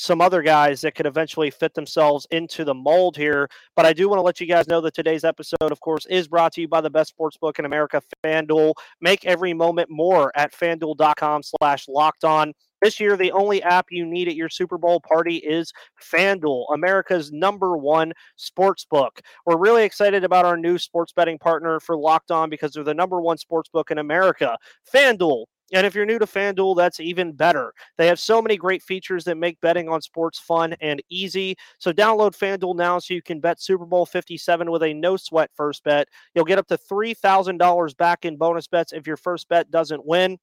some 0.00 0.22
other 0.22 0.40
guys 0.40 0.80
that 0.80 0.94
could 0.94 1.04
eventually 1.04 1.50
fit 1.50 1.74
themselves 1.74 2.26
into 2.30 2.64
the 2.64 2.72
mold 2.72 3.18
here. 3.18 3.50
But 3.76 3.84
I 3.84 3.92
do 3.92 4.08
want 4.08 4.18
to 4.18 4.22
let 4.22 4.40
you 4.40 4.46
guys 4.46 4.66
know 4.66 4.80
that 4.80 4.94
today's 4.94 5.24
episode, 5.24 5.70
of 5.70 5.80
course, 5.80 6.06
is 6.06 6.26
brought 6.26 6.54
to 6.54 6.62
you 6.62 6.68
by 6.68 6.80
the 6.80 6.88
best 6.88 7.10
sports 7.10 7.36
book 7.36 7.58
in 7.58 7.66
America, 7.66 8.02
FanDuel. 8.24 8.72
Make 9.02 9.26
every 9.26 9.52
moment 9.52 9.90
more 9.90 10.32
at 10.34 10.54
fanduel.com 10.54 11.42
slash 11.42 11.86
locked 11.86 12.24
on. 12.24 12.54
This 12.80 12.98
year, 12.98 13.14
the 13.14 13.32
only 13.32 13.62
app 13.62 13.88
you 13.90 14.06
need 14.06 14.26
at 14.28 14.36
your 14.36 14.48
Super 14.48 14.78
Bowl 14.78 15.00
party 15.00 15.36
is 15.36 15.70
FanDuel, 16.10 16.72
America's 16.72 17.30
number 17.30 17.76
one 17.76 18.14
sports 18.36 18.86
book. 18.90 19.20
We're 19.44 19.58
really 19.58 19.84
excited 19.84 20.24
about 20.24 20.46
our 20.46 20.56
new 20.56 20.78
sports 20.78 21.12
betting 21.12 21.38
partner 21.38 21.78
for 21.78 21.94
Locked 21.94 22.30
On 22.30 22.48
because 22.48 22.72
they're 22.72 22.84
the 22.84 22.94
number 22.94 23.20
one 23.20 23.36
sports 23.36 23.68
book 23.68 23.90
in 23.90 23.98
America. 23.98 24.56
FanDuel, 24.90 25.44
and 25.72 25.86
if 25.86 25.94
you're 25.94 26.06
new 26.06 26.18
to 26.18 26.26
FanDuel, 26.26 26.76
that's 26.76 27.00
even 27.00 27.32
better. 27.32 27.72
They 27.96 28.06
have 28.06 28.18
so 28.18 28.42
many 28.42 28.56
great 28.56 28.82
features 28.82 29.24
that 29.24 29.36
make 29.36 29.60
betting 29.60 29.88
on 29.88 30.02
sports 30.02 30.38
fun 30.38 30.74
and 30.80 31.02
easy. 31.08 31.56
So 31.78 31.92
download 31.92 32.36
FanDuel 32.36 32.76
now 32.76 32.98
so 32.98 33.14
you 33.14 33.22
can 33.22 33.40
bet 33.40 33.60
Super 33.60 33.86
Bowl 33.86 34.06
57 34.06 34.70
with 34.70 34.82
a 34.82 34.94
no 34.94 35.16
sweat 35.16 35.50
first 35.54 35.84
bet. 35.84 36.08
You'll 36.34 36.44
get 36.44 36.58
up 36.58 36.66
to 36.68 36.78
$3,000 36.78 37.96
back 37.96 38.24
in 38.24 38.36
bonus 38.36 38.66
bets 38.66 38.92
if 38.92 39.06
your 39.06 39.16
first 39.16 39.48
bet 39.48 39.70
doesn't 39.70 40.04
win. 40.04 40.38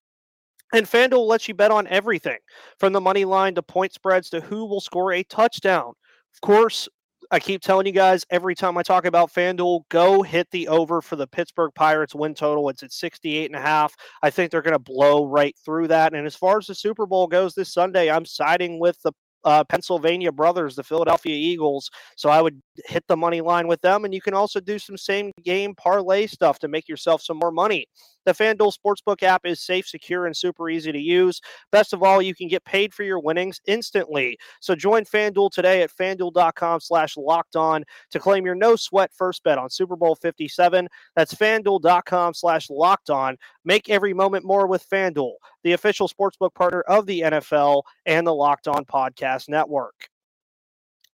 And 0.74 0.86
FanDuel 0.86 1.28
lets 1.28 1.48
you 1.48 1.54
bet 1.54 1.72
on 1.72 1.88
everything 1.88 2.40
from 2.78 2.94
the 2.94 3.02
money 3.02 3.26
line 3.26 3.56
to 3.56 3.64
point 3.64 3.94
spreads 3.94 4.30
to 4.32 4.42
who 4.42 4.66
will 4.66 4.82
score 4.82 5.14
a 5.14 5.24
touchdown. 5.24 5.94
Of 6.34 6.42
course, 6.42 6.90
I 7.32 7.40
keep 7.40 7.62
telling 7.62 7.86
you 7.86 7.92
guys 7.92 8.26
every 8.30 8.56
time 8.56 8.78
I 8.78 8.84
talk 8.84 9.06
about 9.06 9.34
FanDuel, 9.34 9.90
go 9.90 10.22
hit 10.22 10.50
the 10.52 10.68
over 10.68 11.02
for 11.02 11.16
the 11.16 11.28
Pittsburgh 11.28 11.72
Pirates 11.76 12.16
win 12.16 12.34
total. 12.34 12.70
It's 12.70 12.84
at 12.84 12.94
68 12.94 13.48
and 13.48 13.56
a 13.56 13.62
half. 13.62 13.94
I 14.24 14.30
think 14.30 14.52
they're 14.52 14.62
going 14.62 14.74
to 14.74 14.80
blow 14.80 15.26
right 15.26 15.56
through 15.66 15.90
that. 15.90 16.14
And 16.14 16.26
as 16.26 16.36
far 16.36 16.58
as 16.58 16.68
the 16.68 16.76
Super 16.76 17.06
Bowl 17.06 17.28
goes 17.28 17.54
this 17.54 17.74
Sunday, 17.74 18.10
I'm 18.10 18.26
siding 18.26 18.80
with 18.80 19.02
the 19.02 19.12
uh, 19.44 19.64
Pennsylvania 19.64 20.32
Brothers, 20.32 20.76
the 20.76 20.84
Philadelphia 20.84 21.36
Eagles. 21.36 21.90
So 22.16 22.30
I 22.30 22.42
would 22.42 22.62
hit 22.86 23.04
the 23.08 23.18
money 23.18 23.42
line 23.42 23.68
with 23.68 23.82
them. 23.82 24.06
And 24.06 24.14
you 24.14 24.22
can 24.22 24.34
also 24.34 24.60
do 24.60 24.80
some 24.80 24.98
same 24.98 25.32
game 25.44 25.76
parlay 25.76 26.28
stuff 26.28 26.60
to 26.60 26.68
make 26.68 26.88
yourself 26.88 27.22
some 27.22 27.38
more 27.38 27.52
money. 27.52 27.88
The 28.28 28.34
FanDuel 28.34 28.74
Sportsbook 28.76 29.24
app 29.24 29.46
is 29.46 29.62
safe, 29.62 29.88
secure, 29.88 30.26
and 30.26 30.36
super 30.36 30.70
easy 30.70 30.92
to 30.92 31.00
use. 31.00 31.40
Best 31.72 31.94
of 31.94 32.04
all, 32.04 32.22
you 32.22 32.36
can 32.36 32.50
get 32.50 32.66
paid 32.66 32.94
for 32.94 33.04
your 33.04 33.22
winnings 33.22 33.62
instantly. 33.68 34.38
So 34.60 34.76
join 34.76 35.06
FanDuel 35.06 35.50
today 35.50 35.82
at 35.82 35.92
fanduel.com 35.92 36.82
slash 36.82 37.16
locked 37.16 37.56
on 37.56 37.86
to 38.12 38.20
claim 38.20 38.46
your 38.46 38.54
no 38.54 38.76
sweat 38.76 39.14
first 39.14 39.46
bet 39.46 39.58
on 39.58 39.70
Super 39.70 39.96
Bowl 39.96 40.14
57. 40.14 40.90
That's 41.16 41.34
fanduel.com 41.34 42.34
slash 42.34 42.70
locked 42.70 43.10
on. 43.10 43.38
Make 43.64 43.88
every 43.88 44.14
moment 44.14 44.44
more 44.44 44.68
with 44.68 44.86
FanDuel, 44.90 45.36
the 45.64 45.72
official 45.72 46.10
sportsbook 46.10 46.54
partner 46.54 46.82
of 46.82 47.06
the 47.06 47.22
NFL 47.22 47.84
and 48.06 48.28
the 48.28 48.36
Locked 48.36 48.68
On 48.68 48.84
Podcast 48.84 49.48
Network. 49.48 50.10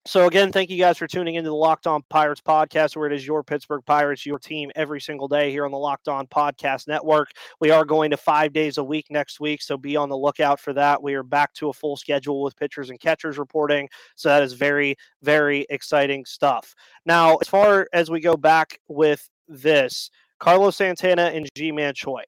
So 0.09 0.25
again, 0.25 0.51
thank 0.51 0.71
you 0.71 0.77
guys 0.79 0.97
for 0.97 1.05
tuning 1.05 1.35
into 1.35 1.51
the 1.51 1.55
Locked 1.55 1.85
On 1.85 2.01
Pirates 2.09 2.41
podcast, 2.41 2.95
where 2.95 3.05
it 3.05 3.13
is 3.13 3.27
your 3.27 3.43
Pittsburgh 3.43 3.83
Pirates, 3.85 4.25
your 4.25 4.39
team 4.39 4.71
every 4.75 4.99
single 4.99 5.27
day 5.27 5.51
here 5.51 5.65
on 5.65 5.71
the 5.71 5.77
Locked 5.77 6.07
On 6.07 6.25
Podcast 6.25 6.87
Network. 6.87 7.29
We 7.59 7.69
are 7.69 7.85
going 7.85 8.09
to 8.09 8.17
five 8.17 8.51
days 8.51 8.79
a 8.79 8.83
week 8.83 9.05
next 9.11 9.39
week, 9.39 9.61
so 9.61 9.77
be 9.77 9.95
on 9.95 10.09
the 10.09 10.17
lookout 10.17 10.59
for 10.59 10.73
that. 10.73 11.03
We 11.03 11.13
are 11.13 11.21
back 11.21 11.53
to 11.53 11.69
a 11.69 11.73
full 11.73 11.95
schedule 11.95 12.41
with 12.41 12.57
pitchers 12.57 12.89
and 12.89 12.99
catchers 12.99 13.37
reporting, 13.37 13.87
so 14.15 14.29
that 14.29 14.41
is 14.41 14.53
very, 14.53 14.95
very 15.21 15.67
exciting 15.69 16.25
stuff. 16.25 16.73
Now, 17.05 17.37
as 17.37 17.47
far 17.47 17.87
as 17.93 18.09
we 18.09 18.19
go 18.19 18.35
back 18.35 18.79
with 18.87 19.29
this, 19.47 20.09
Carlos 20.39 20.75
Santana 20.75 21.25
and 21.35 21.47
Ji-Man 21.53 21.93
Choi. 21.93 22.23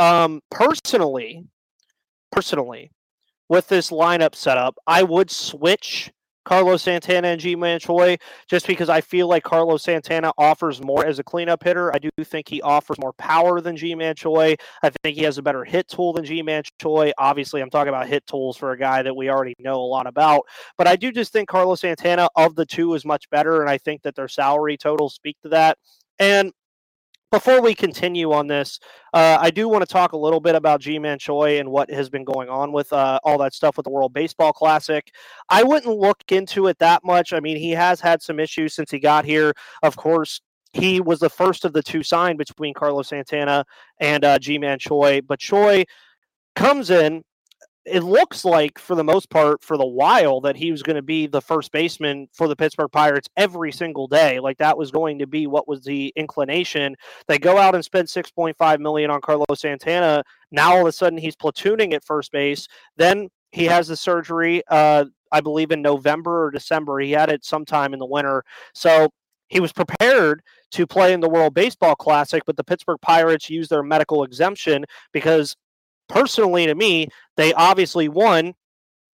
Um, 0.00 0.40
personally, 0.50 1.44
personally, 2.32 2.90
with 3.48 3.68
this 3.68 3.90
lineup 3.90 4.34
setup, 4.34 4.76
I 4.88 5.04
would 5.04 5.30
switch 5.30 6.10
Carlos 6.44 6.82
Santana 6.82 7.28
and 7.28 7.40
Ji-Man 7.40 7.78
Choi 7.80 8.16
just 8.48 8.66
because 8.66 8.88
I 8.88 9.00
feel 9.00 9.28
like 9.28 9.42
Carlos 9.42 9.82
Santana 9.82 10.32
offers 10.38 10.82
more 10.82 11.04
as 11.04 11.18
a 11.18 11.24
cleanup 11.24 11.62
hitter. 11.62 11.94
I 11.94 11.98
do 11.98 12.10
think 12.24 12.48
he 12.48 12.60
offers 12.62 12.98
more 12.98 13.12
power 13.14 13.60
than 13.60 13.76
Ji-Man 13.76 14.14
Choi. 14.16 14.56
I 14.82 14.90
think 15.02 15.16
he 15.16 15.22
has 15.24 15.38
a 15.38 15.42
better 15.42 15.64
hit 15.64 15.88
tool 15.88 16.12
than 16.12 16.24
Ji-Man 16.24 16.62
Choi. 16.80 17.12
Obviously, 17.18 17.60
I'm 17.60 17.70
talking 17.70 17.90
about 17.90 18.08
hit 18.08 18.26
tools 18.26 18.56
for 18.56 18.72
a 18.72 18.78
guy 18.78 19.02
that 19.02 19.14
we 19.14 19.30
already 19.30 19.54
know 19.58 19.76
a 19.76 19.86
lot 19.86 20.06
about, 20.06 20.42
but 20.76 20.86
I 20.86 20.96
do 20.96 21.12
just 21.12 21.32
think 21.32 21.48
Carlos 21.48 21.80
Santana 21.80 22.28
of 22.36 22.54
the 22.54 22.66
two 22.66 22.94
is 22.94 23.04
much 23.04 23.28
better, 23.30 23.60
and 23.60 23.70
I 23.70 23.78
think 23.78 24.02
that 24.02 24.14
their 24.14 24.28
salary 24.28 24.76
totals 24.76 25.14
speak 25.14 25.36
to 25.42 25.50
that. 25.50 25.78
And 26.18 26.52
before 27.32 27.62
we 27.62 27.74
continue 27.74 28.30
on 28.30 28.46
this, 28.46 28.78
uh, 29.14 29.38
I 29.40 29.50
do 29.50 29.66
want 29.66 29.80
to 29.82 29.90
talk 29.90 30.12
a 30.12 30.18
little 30.18 30.38
bit 30.38 30.54
about 30.54 30.82
Ji-Man 30.82 31.18
Choi 31.18 31.58
and 31.58 31.70
what 31.70 31.90
has 31.90 32.10
been 32.10 32.24
going 32.24 32.50
on 32.50 32.72
with 32.72 32.92
uh, 32.92 33.18
all 33.24 33.38
that 33.38 33.54
stuff 33.54 33.78
with 33.78 33.84
the 33.84 33.90
World 33.90 34.12
Baseball 34.12 34.52
Classic. 34.52 35.10
I 35.48 35.62
wouldn't 35.62 35.96
look 35.96 36.22
into 36.30 36.66
it 36.66 36.78
that 36.78 37.02
much. 37.04 37.32
I 37.32 37.40
mean, 37.40 37.56
he 37.56 37.70
has 37.70 38.00
had 38.02 38.20
some 38.20 38.38
issues 38.38 38.74
since 38.74 38.90
he 38.90 38.98
got 38.98 39.24
here. 39.24 39.54
Of 39.82 39.96
course, 39.96 40.42
he 40.74 41.00
was 41.00 41.20
the 41.20 41.30
first 41.30 41.64
of 41.64 41.72
the 41.72 41.82
two 41.82 42.02
signed 42.02 42.36
between 42.36 42.74
Carlos 42.74 43.08
Santana 43.08 43.64
and 43.98 44.24
uh, 44.24 44.38
Ji-Man 44.38 44.78
Choi, 44.78 45.22
but 45.22 45.40
Choi 45.40 45.84
comes 46.54 46.90
in 46.90 47.24
it 47.84 48.04
looks 48.04 48.44
like 48.44 48.78
for 48.78 48.94
the 48.94 49.04
most 49.04 49.28
part 49.28 49.62
for 49.62 49.76
the 49.76 49.86
while 49.86 50.40
that 50.40 50.56
he 50.56 50.70
was 50.70 50.82
going 50.82 50.96
to 50.96 51.02
be 51.02 51.26
the 51.26 51.40
first 51.40 51.72
baseman 51.72 52.28
for 52.32 52.46
the 52.46 52.54
Pittsburgh 52.54 52.92
Pirates 52.92 53.28
every 53.36 53.72
single 53.72 54.06
day. 54.06 54.38
Like 54.38 54.58
that 54.58 54.78
was 54.78 54.90
going 54.90 55.18
to 55.18 55.26
be 55.26 55.46
what 55.46 55.66
was 55.66 55.82
the 55.82 56.12
inclination. 56.14 56.94
They 57.26 57.38
go 57.38 57.58
out 57.58 57.74
and 57.74 57.84
spend 57.84 58.08
6.5 58.08 58.78
million 58.78 59.10
on 59.10 59.20
Carlos 59.20 59.46
Santana. 59.56 60.22
Now 60.52 60.74
all 60.74 60.82
of 60.82 60.86
a 60.86 60.92
sudden 60.92 61.18
he's 61.18 61.36
platooning 61.36 61.92
at 61.92 62.04
first 62.04 62.30
base. 62.30 62.68
Then 62.96 63.28
he 63.50 63.64
has 63.64 63.88
the 63.88 63.96
surgery 63.96 64.62
uh, 64.68 65.06
I 65.32 65.40
believe 65.40 65.72
in 65.72 65.82
November 65.82 66.44
or 66.44 66.50
December. 66.50 67.00
He 67.00 67.10
had 67.10 67.30
it 67.30 67.44
sometime 67.44 67.94
in 67.94 67.98
the 67.98 68.06
winter. 68.06 68.44
So 68.74 69.08
he 69.48 69.60
was 69.60 69.72
prepared 69.72 70.42
to 70.72 70.86
play 70.86 71.12
in 71.12 71.20
the 71.20 71.28
World 71.28 71.54
Baseball 71.54 71.94
Classic, 71.96 72.42
but 72.46 72.56
the 72.56 72.64
Pittsburgh 72.64 73.00
Pirates 73.00 73.50
used 73.50 73.70
their 73.70 73.82
medical 73.82 74.24
exemption 74.24 74.84
because 75.12 75.56
personally 76.12 76.66
to 76.66 76.74
me, 76.74 77.08
they 77.36 77.52
obviously 77.54 78.08
won 78.08 78.54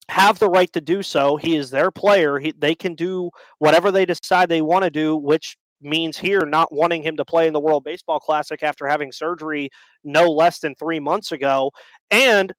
have 0.09 0.39
the 0.39 0.51
right 0.51 0.73
to 0.73 0.81
do 0.81 1.03
so. 1.03 1.37
He 1.37 1.57
is 1.57 1.71
their 1.71 1.91
player. 1.91 2.39
He, 2.39 2.53
they 2.53 2.75
can 2.75 2.95
do 2.95 3.31
whatever 3.59 3.91
they 3.91 4.05
decide 4.05 4.49
they 4.49 4.63
want 4.63 4.85
to 4.85 4.91
do, 4.91 5.17
which 5.17 5.57
means 5.81 6.17
here 6.17 6.41
not 6.45 6.73
wanting 6.73 7.03
him 7.03 7.17
to 7.17 7.25
play 7.25 7.47
in 7.47 7.53
the 7.53 7.61
World 7.61 7.85
Baseball 7.85 8.19
Classic 8.19 8.63
after 8.63 8.87
having 8.87 9.13
surgery 9.13 9.71
no 10.03 10.29
less 10.29 10.59
than 10.59 10.75
three 10.75 10.99
months 10.99 11.31
ago. 11.31 11.71
And 12.11 12.53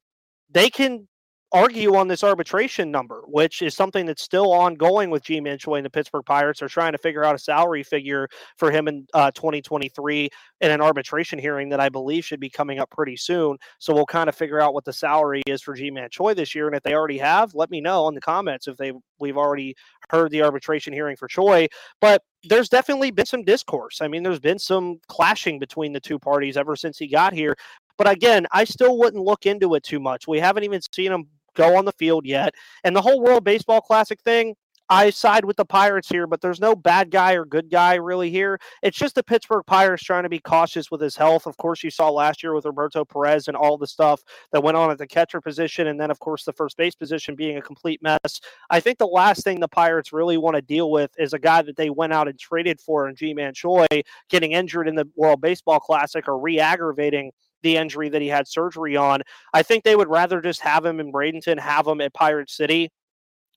they 0.50 0.70
can 0.70 1.08
argue 1.52 1.96
on 1.96 2.08
this 2.08 2.24
arbitration 2.24 2.92
number, 2.92 3.24
which 3.26 3.62
is 3.62 3.76
something 3.76 4.06
that's 4.06 4.22
still 4.22 4.54
ongoing 4.54 5.10
with 5.10 5.24
Ji-Man 5.24 5.58
and 5.66 5.86
the 5.86 5.90
Pittsburgh 5.90 6.26
Pirates. 6.26 6.62
are 6.62 6.68
trying 6.68 6.92
to 6.92 6.98
figure 6.98 7.24
out 7.24 7.36
a 7.36 7.40
salary 7.40 7.82
figure 7.82 8.28
for 8.58 8.72
him 8.72 8.88
in 8.88 9.08
uh, 9.14 9.32
2023 9.32 10.30
in 10.62 10.72
an 10.72 10.82
arbitration 10.82 11.40
hearing 11.40 11.70
that 11.70 11.80
I 11.80 11.90
believe 11.90 12.24
should 12.24 12.40
be 12.40 12.50
coming 12.50 12.80
up 12.80 12.92
pretty 12.92 13.18
soon. 13.18 13.58
So 13.80 13.94
we'll 13.94 14.06
kind 14.06 14.30
of 14.30 14.36
figure 14.36 14.60
out 14.60 14.74
what 14.74 14.86
the 14.86 14.94
salary 14.94 15.42
is 15.48 15.62
for 15.62 15.74
Ji-Man 15.74 16.10
Choi 16.12 16.36
this 16.36 16.54
year. 16.54 16.68
And 16.68 16.76
if 16.76 16.84
they 16.84 16.94
already 16.94 17.18
have, 17.18 17.56
let 17.56 17.72
me 17.72 17.82
know 17.82 18.08
in 18.08 18.16
the 18.16 18.22
comments 18.22 18.68
if 18.68 18.78
they 18.78 18.94
we've 19.20 19.38
already 19.38 19.76
heard 20.10 20.32
the 20.32 20.44
arbitration 20.44 20.94
hearing 20.94 21.16
for 21.16 21.28
Choi. 21.28 21.68
But 22.00 22.22
there's 22.44 22.70
definitely 22.70 23.12
been 23.12 23.26
some 23.26 23.44
discourse. 23.44 24.02
I 24.02 24.08
mean, 24.08 24.24
there's 24.24 24.40
been 24.40 24.60
some 24.60 25.00
clashing 25.08 25.60
between 25.60 25.94
the 25.94 26.00
two 26.00 26.20
parties 26.20 26.58
ever 26.58 26.76
since 26.76 26.98
he 26.98 27.08
got 27.08 27.34
here. 27.34 27.56
But 27.98 28.10
again, 28.10 28.48
I 28.54 28.64
still 28.64 28.98
wouldn't 28.98 29.24
look 29.24 29.46
into 29.46 29.76
it 29.76 29.84
too 29.84 30.00
much. 30.00 30.26
We 30.26 30.40
haven't 30.40 30.64
even 30.64 30.80
seen 30.94 31.12
him 31.12 31.28
go 31.60 31.78
on 31.78 31.86
the 31.86 31.92
field 31.94 32.26
yet. 32.26 32.54
And 32.84 32.96
the 32.96 33.02
whole 33.02 33.22
World 33.22 33.44
Baseball 33.44 33.82
Classic 33.82 34.20
thing, 34.22 34.56
I 34.92 35.12
side 35.12 35.46
with 35.46 35.56
the 35.56 35.66
Pirates 35.66 36.10
here, 36.10 36.26
but 36.26 36.42
there's 36.42 36.60
no 36.60 36.76
bad 36.76 37.12
guy 37.12 37.34
or 37.34 37.46
good 37.46 37.70
guy 37.70 37.94
really 37.96 38.32
here. 38.32 38.60
It's 38.82 38.98
just 38.98 39.14
the 39.14 39.22
Pittsburgh 39.22 39.64
Pirates 39.68 40.04
trying 40.04 40.24
to 40.24 40.30
be 40.30 40.40
cautious 40.40 40.90
with 40.90 41.00
his 41.00 41.16
health. 41.16 41.46
Of 41.46 41.58
course, 41.58 41.84
you 41.84 41.92
saw 41.92 42.10
last 42.10 42.42
year 42.42 42.56
with 42.56 42.66
Roberto 42.66 43.06
Perez 43.06 43.48
and 43.48 43.56
all 43.56 43.78
the 43.78 43.86
stuff 43.86 44.24
that 44.52 44.64
went 44.64 44.78
on 44.78 44.90
at 44.90 44.98
the 44.98 45.06
catcher 45.06 45.42
position, 45.42 45.86
and 45.88 46.00
then, 46.00 46.10
of 46.10 46.18
course, 46.18 46.44
the 46.44 46.54
first 46.54 46.76
base 46.76 46.96
position 46.96 47.36
being 47.36 47.58
a 47.58 47.62
complete 47.62 48.02
mess. 48.02 48.42
I 48.72 48.80
think 48.80 48.98
the 48.98 49.06
last 49.06 49.44
thing 49.44 49.60
the 49.60 49.68
Pirates 49.68 50.12
really 50.12 50.38
want 50.38 50.56
to 50.56 50.62
deal 50.62 50.90
with 50.90 51.12
is 51.20 51.34
a 51.34 51.40
guy 51.40 51.62
that 51.62 51.78
they 51.78 51.92
went 51.92 52.14
out 52.14 52.28
and 52.28 52.40
traded 52.40 52.82
for 52.82 53.08
in 53.08 53.16
Ji-Man 53.16 53.54
Choi 53.54 53.86
getting 54.30 54.54
injured 54.54 54.88
in 54.88 54.96
the 54.96 55.08
World 55.16 55.40
Baseball 55.40 55.80
Classic 55.80 56.28
or 56.28 56.40
re 56.40 56.60
aggravating 56.60 57.32
the 57.64 57.78
injury 57.78 58.10
that 58.10 58.22
he 58.22 58.28
had 58.28 58.48
surgery 58.48 58.96
on. 58.96 59.22
I 59.54 59.64
think 59.64 59.84
they 59.84 59.96
would 59.96 60.10
rather 60.10 60.42
just 60.42 60.62
have 60.62 60.86
him 60.86 61.00
in 61.00 61.12
Bradenton, 61.12 61.60
have 61.60 61.88
him 61.88 62.02
at 62.02 62.14
Pirate 62.14 62.50
City, 62.50 62.90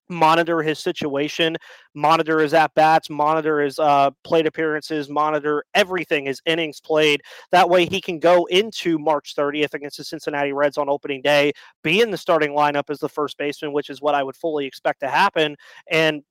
monitor 0.08 0.62
his 0.62 0.78
situation, 0.78 1.56
monitor 1.94 2.38
his 2.40 2.54
at 2.54 2.74
bats, 2.74 3.10
monitor 3.10 3.60
his 3.60 3.78
uh, 3.78 4.10
plate 4.24 4.46
appearances, 4.46 5.08
monitor 5.08 5.64
everything, 5.74 6.26
his 6.26 6.40
innings 6.46 6.80
played. 6.80 7.22
That 7.50 7.68
way 7.68 7.86
he 7.86 8.00
can 8.00 8.18
go 8.18 8.44
into 8.46 8.98
March 8.98 9.34
30th 9.36 9.74
against 9.74 9.96
the 9.96 10.04
Cincinnati 10.04 10.52
Reds 10.52 10.78
on 10.78 10.88
opening 10.88 11.22
day, 11.22 11.52
be 11.82 12.00
in 12.00 12.10
the 12.10 12.16
starting 12.16 12.52
lineup 12.52 12.90
as 12.90 12.98
the 12.98 13.08
first 13.08 13.38
baseman, 13.38 13.72
which 13.72 13.90
is 13.90 14.00
what 14.00 14.14
I 14.14 14.22
would 14.22 14.36
fully 14.36 14.66
expect 14.66 15.00
to 15.00 15.08
happen, 15.08 15.56
and 15.90 16.22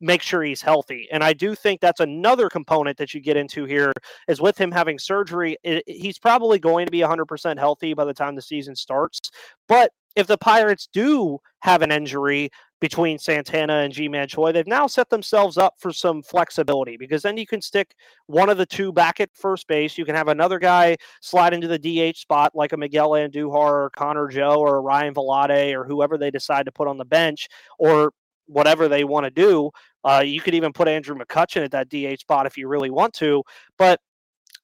make 0.00 0.22
sure 0.22 0.42
he's 0.42 0.62
healthy. 0.62 1.08
And 1.10 1.24
I 1.24 1.32
do 1.32 1.54
think 1.54 1.80
that's 1.80 2.00
another 2.00 2.48
component 2.48 2.98
that 2.98 3.14
you 3.14 3.20
get 3.20 3.36
into 3.36 3.64
here 3.64 3.92
is 4.28 4.40
with 4.40 4.58
him 4.58 4.70
having 4.70 4.98
surgery, 4.98 5.56
it, 5.62 5.82
he's 5.86 6.18
probably 6.18 6.58
going 6.58 6.86
to 6.86 6.92
be 6.92 7.00
100% 7.00 7.58
healthy 7.58 7.94
by 7.94 8.04
the 8.04 8.14
time 8.14 8.34
the 8.34 8.42
season 8.42 8.76
starts. 8.76 9.30
But 9.66 9.92
if 10.16 10.26
the 10.26 10.38
Pirates 10.38 10.88
do 10.92 11.38
have 11.60 11.82
an 11.82 11.92
injury 11.92 12.50
between 12.80 13.18
Santana 13.18 13.74
and 13.78 13.92
Ji-Man 13.92 14.28
Choi, 14.28 14.52
they've 14.52 14.66
now 14.66 14.86
set 14.86 15.10
themselves 15.10 15.58
up 15.58 15.74
for 15.78 15.92
some 15.92 16.22
flexibility 16.22 16.96
because 16.96 17.22
then 17.22 17.36
you 17.36 17.46
can 17.46 17.60
stick 17.60 17.94
one 18.26 18.48
of 18.48 18.58
the 18.58 18.66
two 18.66 18.92
back 18.92 19.20
at 19.20 19.30
first 19.34 19.66
base. 19.66 19.98
You 19.98 20.04
can 20.04 20.14
have 20.14 20.28
another 20.28 20.58
guy 20.58 20.96
slide 21.20 21.54
into 21.54 21.66
the 21.66 21.78
DH 21.78 22.16
spot 22.16 22.52
like 22.54 22.72
a 22.72 22.76
Miguel 22.76 23.10
Andujar 23.10 23.52
or 23.52 23.90
Connor 23.96 24.28
Joe 24.28 24.56
or 24.56 24.82
Ryan 24.82 25.14
Vilade 25.14 25.72
or 25.74 25.84
whoever 25.84 26.16
they 26.16 26.30
decide 26.30 26.66
to 26.66 26.72
put 26.72 26.88
on 26.88 26.98
the 26.98 27.04
bench 27.04 27.48
or 27.78 28.12
whatever 28.48 28.88
they 28.88 29.04
want 29.04 29.24
to 29.24 29.30
do. 29.30 29.70
Uh, 30.04 30.22
you 30.24 30.40
could 30.40 30.54
even 30.54 30.72
put 30.72 30.88
Andrew 30.88 31.16
McCutchen 31.16 31.64
at 31.64 31.70
that 31.72 31.88
DH 31.88 32.20
spot 32.20 32.46
if 32.46 32.56
you 32.56 32.68
really 32.68 32.90
want 32.90 33.14
to. 33.14 33.42
But 33.76 34.00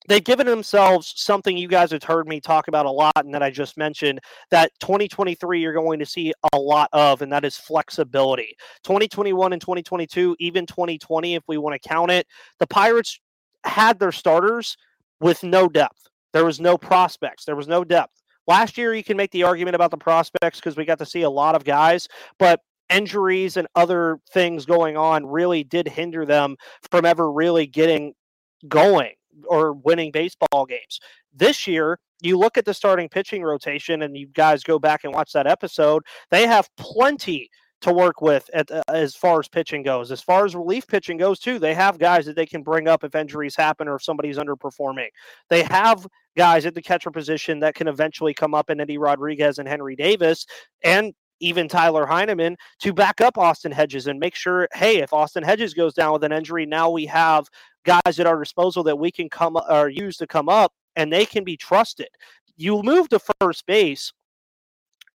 they've 0.09 0.25
given 0.25 0.47
themselves 0.47 1.13
something 1.17 1.57
you 1.57 1.69
guys 1.69 1.91
have 1.91 2.03
heard 2.03 2.29
me 2.29 2.41
talk 2.41 2.69
about 2.69 2.87
a 2.87 2.91
lot 2.91 3.13
and 3.17 3.33
that 3.35 3.43
I 3.43 3.51
just 3.51 3.77
mentioned 3.77 4.21
that 4.51 4.71
2023 4.81 5.61
you're 5.61 5.73
going 5.73 5.99
to 5.99 6.07
see 6.07 6.33
a 6.53 6.59
lot 6.59 6.89
of, 6.93 7.23
and 7.23 7.33
that 7.33 7.45
is 7.45 7.57
flexibility. 7.57 8.57
2021 8.85 9.53
and 9.53 9.61
2022, 9.61 10.37
even 10.39 10.67
2020, 10.67 11.35
if 11.35 11.43
we 11.49 11.59
want 11.59 11.81
to 11.81 11.89
count 11.89 12.11
it, 12.11 12.27
the 12.59 12.67
Pirates 12.67 13.19
had 13.65 13.99
their 13.99 14.13
starters 14.13 14.77
with 15.21 15.43
no 15.43 15.69
depth. 15.69 16.09
There 16.33 16.45
was 16.45 16.61
no 16.61 16.77
prospects, 16.77 17.45
there 17.45 17.57
was 17.57 17.69
no 17.69 17.85
depth. 17.85 18.13
Last 18.47 18.77
year, 18.77 18.93
you 18.93 19.03
can 19.03 19.17
make 19.17 19.31
the 19.31 19.45
argument 19.45 19.75
about 19.75 19.91
the 19.91 19.97
prospects 19.97 20.61
because 20.61 20.77
we 20.77 20.85
got 20.85 20.99
to 20.99 21.07
see 21.07 21.23
a 21.23 21.31
lot 21.31 21.55
of 21.55 21.65
guys, 21.65 22.09
but 22.39 22.61
injuries 22.91 23.57
and 23.57 23.67
other 23.75 24.19
things 24.33 24.67
going 24.67 24.97
on 24.97 25.27
really 25.27 25.65
did 25.65 25.89
hinder 25.89 26.27
them 26.27 26.57
from 26.91 27.05
ever 27.05 27.31
really 27.31 27.67
getting 27.67 28.15
going 28.69 29.13
or 29.47 29.73
winning 29.73 30.11
baseball 30.13 30.67
games. 30.67 31.01
This 31.33 31.67
year, 31.67 31.99
you 32.21 32.39
look 32.39 32.57
at 32.57 32.65
the 32.65 32.75
starting 32.75 33.09
pitching 33.09 33.43
rotation 33.43 34.03
and 34.03 34.17
you 34.17 34.29
guys 34.29 34.63
go 34.63 34.79
back 34.79 35.05
and 35.05 35.13
watch 35.13 35.33
that 35.33 35.47
episode, 35.47 36.03
they 36.31 36.47
have 36.47 36.69
plenty 36.77 37.51
to 37.85 37.93
work 37.93 38.23
with 38.23 38.49
at, 38.55 38.71
uh, 38.71 38.83
as 38.89 39.15
far 39.15 39.39
as 39.39 39.49
pitching 39.49 39.83
goes. 39.83 40.11
As 40.11 40.23
far 40.23 40.47
as 40.47 40.55
relief 40.55 40.87
pitching 40.87 41.19
goes, 41.19 41.39
too, 41.39 41.59
they 41.59 41.75
have 41.75 41.99
guys 41.99 42.25
that 42.25 42.35
they 42.35 42.47
can 42.47 42.63
bring 42.63 42.89
up 42.89 43.05
if 43.05 43.15
injuries 43.15 43.55
happen 43.55 43.89
or 43.89 43.97
if 43.97 44.03
somebody's 44.03 44.39
underperforming. 44.39 45.09
They 45.51 45.63
have 45.65 46.07
guys 46.35 46.65
at 46.65 46.75
the 46.75 46.81
catcher 46.81 47.11
position 47.11 47.61
that 47.61 47.75
can 47.75 47.87
eventually 47.87 48.33
come 48.33 48.55
up 48.55 48.71
in 48.71 48.81
Endy 48.81 48.97
Rodriguez 48.97 49.59
and 49.59 49.69
Henry 49.69 49.97
Davis. 49.97 50.47
And 50.83 51.13
even 51.41 51.69
Tyler 51.69 52.07
Heineman 52.07 52.57
to 52.81 52.93
back 52.93 53.21
up 53.21 53.39
Austin 53.39 53.73
Hedges 53.73 54.07
and 54.07 54.19
make 54.19 54.35
sure, 54.35 54.69
hey, 54.75 54.99
if 54.99 55.13
Austin 55.13 55.43
Hedges 55.43 55.75
goes 55.75 55.95
down 55.95 56.13
with 56.13 56.25
an 56.25 56.33
injury, 56.33 56.67
now 56.67 56.91
we 56.91 57.07
have 57.07 57.49
guys 57.85 58.19
at 58.19 58.27
our 58.27 58.39
disposal 58.39 58.83
that 58.85 58.99
we 58.99 59.11
can 59.11 59.29
come 59.29 59.59
or 59.69 59.89
use 59.89 60.17
to 60.19 60.27
come 60.27 60.49
up 60.49 60.73
and 60.97 61.13
they 61.13 61.27
can 61.27 61.45
be 61.45 61.57
trusted. 61.57 62.09
You 62.57 62.83
move 62.83 63.09
to 63.11 63.21
first 63.41 63.67
base 63.67 64.13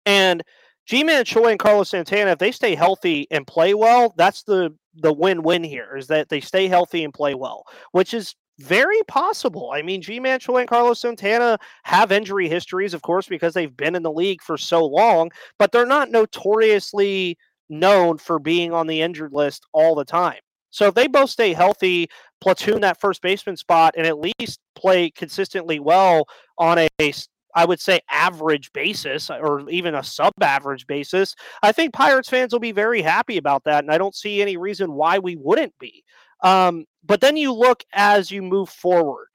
and 0.05 0.43
Ji-Man 0.85 1.23
Choi 1.23 1.51
and 1.51 1.59
Carlos 1.59 1.89
Santana, 1.89 2.31
if 2.31 2.39
they 2.39 2.51
stay 2.51 2.73
healthy 2.73 3.27
and 3.29 3.45
play 3.45 3.73
well, 3.73 4.13
that's 4.17 4.43
the 4.43 4.75
the 4.95 5.13
win-win 5.13 5.63
here 5.63 5.95
is 5.95 6.07
that 6.07 6.29
they 6.29 6.41
stay 6.41 6.67
healthy 6.67 7.03
and 7.03 7.13
play 7.13 7.35
well, 7.35 7.63
which 7.91 8.13
is 8.13 8.35
very 8.59 9.01
possible. 9.07 9.71
I 9.73 9.81
mean, 9.81 10.01
Ji-Man 10.01 10.39
and 10.47 10.67
Carlos 10.67 10.99
Santana 10.99 11.57
have 11.83 12.11
injury 12.11 12.49
histories, 12.49 12.93
of 12.93 13.01
course, 13.01 13.27
because 13.27 13.53
they've 13.53 13.75
been 13.75 13.95
in 13.95 14.03
the 14.03 14.11
league 14.11 14.41
for 14.41 14.57
so 14.57 14.85
long, 14.85 15.31
but 15.57 15.71
they're 15.71 15.85
not 15.85 16.11
notoriously 16.11 17.37
known 17.69 18.17
for 18.17 18.39
being 18.39 18.73
on 18.73 18.87
the 18.87 19.01
injured 19.01 19.33
list 19.33 19.65
all 19.73 19.95
the 19.95 20.05
time. 20.05 20.39
So 20.71 20.87
if 20.87 20.93
they 20.93 21.07
both 21.07 21.29
stay 21.29 21.53
healthy, 21.53 22.09
platoon 22.41 22.81
that 22.81 22.99
first 22.99 23.21
baseman 23.21 23.57
spot, 23.57 23.95
and 23.97 24.05
at 24.05 24.19
least 24.19 24.59
play 24.75 25.09
consistently 25.09 25.79
well 25.79 26.27
on 26.57 26.77
a 26.77 27.13
I 27.55 27.65
would 27.65 27.79
say 27.79 27.99
average 28.11 28.71
basis 28.73 29.29
or 29.29 29.67
even 29.69 29.95
a 29.95 30.03
sub 30.03 30.33
average 30.39 30.85
basis, 30.85 31.35
I 31.63 31.71
think 31.71 31.93
Pirates 31.93 32.29
fans 32.29 32.53
will 32.53 32.59
be 32.59 32.71
very 32.71 33.01
happy 33.01 33.37
about 33.37 33.63
that. 33.63 33.83
And 33.83 33.91
I 33.91 33.97
don't 33.97 34.15
see 34.15 34.41
any 34.41 34.55
reason 34.55 34.93
why 34.93 35.17
we 35.17 35.35
wouldn't 35.35 35.73
be. 35.79 36.03
Um, 36.41 36.85
but 37.03 37.21
then 37.21 37.37
you 37.37 37.53
look 37.53 37.83
as 37.93 38.31
you 38.31 38.41
move 38.41 38.69
forward 38.69 39.27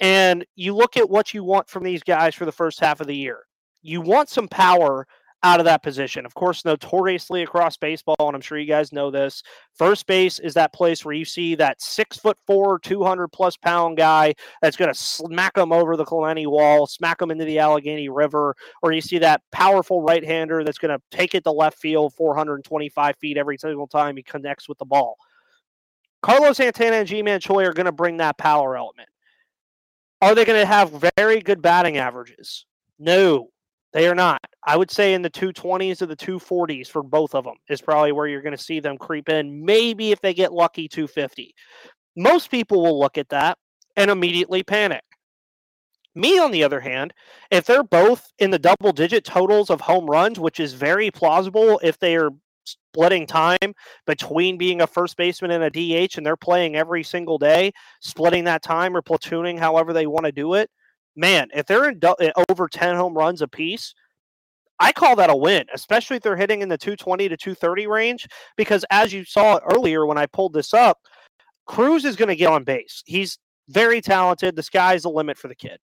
and 0.00 0.44
you 0.56 0.74
look 0.74 0.96
at 0.96 1.08
what 1.08 1.32
you 1.34 1.44
want 1.44 1.68
from 1.68 1.84
these 1.84 2.02
guys 2.02 2.34
for 2.34 2.44
the 2.44 2.52
first 2.52 2.80
half 2.80 3.00
of 3.00 3.06
the 3.06 3.16
year. 3.16 3.40
You 3.82 4.00
want 4.00 4.28
some 4.28 4.48
power 4.48 5.06
out 5.44 5.58
of 5.58 5.64
that 5.64 5.82
position. 5.82 6.24
Of 6.24 6.34
course, 6.34 6.64
notoriously 6.64 7.42
across 7.42 7.76
baseball, 7.76 8.16
and 8.20 8.34
I'm 8.34 8.40
sure 8.40 8.58
you 8.58 8.66
guys 8.66 8.92
know 8.92 9.10
this, 9.10 9.42
first 9.74 10.06
base 10.06 10.38
is 10.38 10.54
that 10.54 10.72
place 10.72 11.04
where 11.04 11.14
you 11.14 11.24
see 11.24 11.54
that 11.56 11.82
six 11.82 12.16
foot 12.16 12.38
four, 12.46 12.78
200 12.78 13.28
plus 13.28 13.56
pound 13.56 13.96
guy 13.96 14.34
that's 14.60 14.76
going 14.76 14.92
to 14.92 14.98
smack 14.98 15.54
them 15.54 15.72
over 15.72 15.96
the 15.96 16.04
Kalani 16.04 16.46
wall, 16.46 16.86
smack 16.86 17.18
them 17.18 17.30
into 17.30 17.44
the 17.44 17.58
Allegheny 17.58 18.08
River, 18.08 18.54
or 18.82 18.92
you 18.92 19.00
see 19.00 19.18
that 19.18 19.42
powerful 19.50 20.02
right 20.02 20.24
hander 20.24 20.62
that's 20.62 20.78
going 20.78 20.96
to 20.96 21.02
take 21.16 21.34
it 21.34 21.44
to 21.44 21.50
left 21.50 21.78
field 21.78 22.14
425 22.14 23.16
feet 23.16 23.36
every 23.36 23.58
single 23.58 23.88
time 23.88 24.16
he 24.16 24.22
connects 24.22 24.68
with 24.68 24.78
the 24.78 24.84
ball. 24.84 25.16
Carlos 26.22 26.56
Santana 26.56 26.96
and 26.96 27.08
Ji-Man 27.08 27.40
Choi 27.40 27.64
are 27.64 27.72
going 27.72 27.86
to 27.86 27.92
bring 27.92 28.18
that 28.18 28.38
power 28.38 28.76
element. 28.76 29.08
Are 30.20 30.34
they 30.34 30.44
going 30.44 30.60
to 30.60 30.66
have 30.66 31.12
very 31.16 31.40
good 31.40 31.60
batting 31.60 31.98
averages? 31.98 32.64
No, 32.98 33.48
they 33.92 34.08
are 34.08 34.14
not. 34.14 34.40
I 34.64 34.76
would 34.76 34.90
say 34.90 35.14
in 35.14 35.22
the 35.22 35.30
220s 35.30 36.00
or 36.00 36.06
the 36.06 36.16
240s 36.16 36.86
for 36.88 37.02
both 37.02 37.34
of 37.34 37.44
them 37.44 37.56
is 37.68 37.80
probably 37.80 38.12
where 38.12 38.28
you're 38.28 38.42
going 38.42 38.56
to 38.56 38.62
see 38.62 38.78
them 38.78 38.98
creep 38.98 39.28
in. 39.28 39.64
Maybe 39.64 40.12
if 40.12 40.20
they 40.20 40.32
get 40.32 40.52
lucky, 40.52 40.86
250. 40.86 41.54
Most 42.16 42.50
people 42.50 42.82
will 42.82 43.00
look 43.00 43.18
at 43.18 43.30
that 43.30 43.58
and 43.96 44.10
immediately 44.10 44.62
panic. 44.62 45.02
Me, 46.14 46.38
on 46.38 46.50
the 46.50 46.62
other 46.62 46.80
hand, 46.80 47.12
if 47.50 47.64
they're 47.64 47.82
both 47.82 48.30
in 48.38 48.50
the 48.50 48.58
double 48.58 48.92
digit 48.92 49.24
totals 49.24 49.70
of 49.70 49.80
home 49.80 50.06
runs, 50.06 50.38
which 50.38 50.60
is 50.60 50.74
very 50.74 51.10
plausible 51.10 51.80
if 51.82 51.98
they 51.98 52.16
are 52.16 52.30
splitting 52.64 53.26
time 53.26 53.74
between 54.06 54.56
being 54.56 54.80
a 54.80 54.86
first 54.86 55.16
baseman 55.16 55.50
and 55.50 55.64
a 55.64 55.70
DH 55.70 56.16
and 56.16 56.26
they're 56.26 56.36
playing 56.36 56.76
every 56.76 57.02
single 57.02 57.38
day, 57.38 57.72
splitting 58.00 58.44
that 58.44 58.62
time 58.62 58.96
or 58.96 59.02
platooning 59.02 59.58
however 59.58 59.92
they 59.92 60.06
want 60.06 60.26
to 60.26 60.32
do 60.32 60.54
it, 60.54 60.70
man, 61.16 61.48
if 61.54 61.66
they're 61.66 61.88
in 61.88 61.98
do- 61.98 62.16
eh, 62.20 62.32
over 62.48 62.68
10 62.68 62.96
home 62.96 63.14
runs 63.14 63.42
apiece, 63.42 63.94
I 64.78 64.92
call 64.92 65.16
that 65.16 65.30
a 65.30 65.36
win, 65.36 65.66
especially 65.72 66.16
if 66.16 66.22
they're 66.22 66.36
hitting 66.36 66.62
in 66.62 66.68
the 66.68 66.78
220 66.78 67.28
to 67.28 67.36
230 67.36 67.86
range. 67.86 68.26
Because 68.56 68.84
as 68.90 69.12
you 69.12 69.24
saw 69.24 69.60
earlier 69.72 70.06
when 70.06 70.18
I 70.18 70.26
pulled 70.26 70.52
this 70.54 70.74
up, 70.74 70.98
Cruz 71.66 72.04
is 72.04 72.16
going 72.16 72.28
to 72.28 72.36
get 72.36 72.48
on 72.48 72.64
base. 72.64 73.02
He's 73.06 73.38
very 73.68 74.00
talented. 74.00 74.56
The 74.56 74.62
sky's 74.62 75.02
the 75.02 75.10
limit 75.10 75.38
for 75.38 75.48
the 75.48 75.54
kid. 75.54 75.78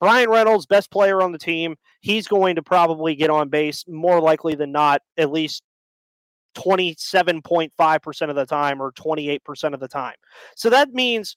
Bryan 0.00 0.28
Reynolds, 0.28 0.66
best 0.66 0.90
player 0.90 1.22
on 1.22 1.32
the 1.32 1.38
team, 1.38 1.76
he's 2.00 2.28
going 2.28 2.56
to 2.56 2.62
probably 2.62 3.14
get 3.14 3.30
on 3.30 3.48
base 3.48 3.84
more 3.88 4.20
likely 4.20 4.54
than 4.54 4.70
not, 4.70 5.00
at 5.16 5.32
least 5.32 5.62
27.5% 6.54 8.30
of 8.30 8.36
the 8.36 8.46
time 8.46 8.80
or 8.80 8.92
28% 8.92 9.74
of 9.74 9.80
the 9.80 9.88
time. 9.88 10.14
So 10.56 10.70
that 10.70 10.90
means 10.90 11.36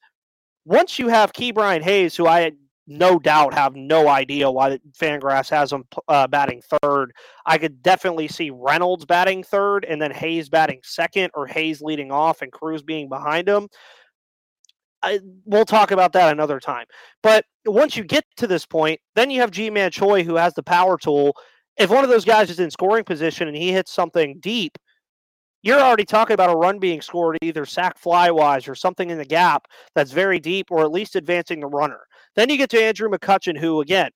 once 0.65 0.99
you 0.99 1.07
have 1.07 1.33
Ke'Bryan 1.33 1.81
Hayes, 1.81 2.15
who 2.15 2.27
I 2.27 2.51
no 2.87 3.19
doubt 3.19 3.53
have 3.53 3.75
no 3.75 4.07
idea 4.07 4.49
why 4.49 4.79
Fangraphs 4.97 5.49
has 5.49 5.73
him 5.73 5.83
uh, 6.07 6.25
batting 6.27 6.61
third. 6.81 7.11
I 7.45 7.57
could 7.57 7.81
definitely 7.81 8.29
see 8.29 8.49
Reynolds 8.49 9.05
batting 9.05 9.43
third 9.43 9.83
and 9.83 10.01
then 10.01 10.11
Hayes 10.11 10.47
batting 10.47 10.79
second 10.83 11.31
or 11.35 11.47
Hayes 11.47 11.81
leading 11.81 12.11
off 12.11 12.41
and 12.41 12.51
Cruz 12.51 12.81
being 12.81 13.09
behind 13.09 13.49
him. 13.49 13.67
I, 15.03 15.19
we'll 15.45 15.65
talk 15.65 15.91
about 15.91 16.13
that 16.13 16.31
another 16.31 16.59
time. 16.59 16.85
But 17.21 17.45
once 17.65 17.97
you 17.97 18.03
get 18.03 18.23
to 18.37 18.47
this 18.47 18.65
point, 18.65 18.99
then 19.15 19.29
you 19.29 19.41
have 19.41 19.51
Ji-Man 19.51 19.91
Choi 19.91 20.23
who 20.23 20.35
has 20.35 20.53
the 20.53 20.63
power 20.63 20.97
tool. 20.97 21.35
If 21.77 21.89
one 21.89 22.03
of 22.03 22.09
those 22.09 22.25
guys 22.25 22.49
is 22.49 22.59
in 22.59 22.71
scoring 22.71 23.03
position 23.03 23.47
and 23.47 23.55
he 23.55 23.71
hits 23.71 23.91
something 23.91 24.39
deep, 24.39 24.77
you're 25.67 25.81
already 25.81 26.05
talking 26.05 26.33
about 26.33 26.49
a 26.49 26.55
run 26.55 26.79
being 26.79 27.01
scored 27.01 27.37
either 27.41 27.65
sac 27.65 27.97
fly 27.97 28.31
wise 28.31 28.69
or 28.69 28.73
something 28.73 29.09
in 29.09 29.17
the 29.17 29.25
gap 29.25 29.67
that's 29.95 30.11
very 30.13 30.39
deep 30.39 30.71
or 30.71 30.81
at 30.81 30.91
least 30.91 31.17
advancing 31.17 31.59
the 31.59 31.67
runner. 31.67 31.99
Then 32.37 32.49
you 32.49 32.57
get 32.57 32.69
to 32.69 32.81
Andrew 32.81 33.09
McCutchen, 33.09 33.57
who, 33.57 33.81
again, 33.81 34.11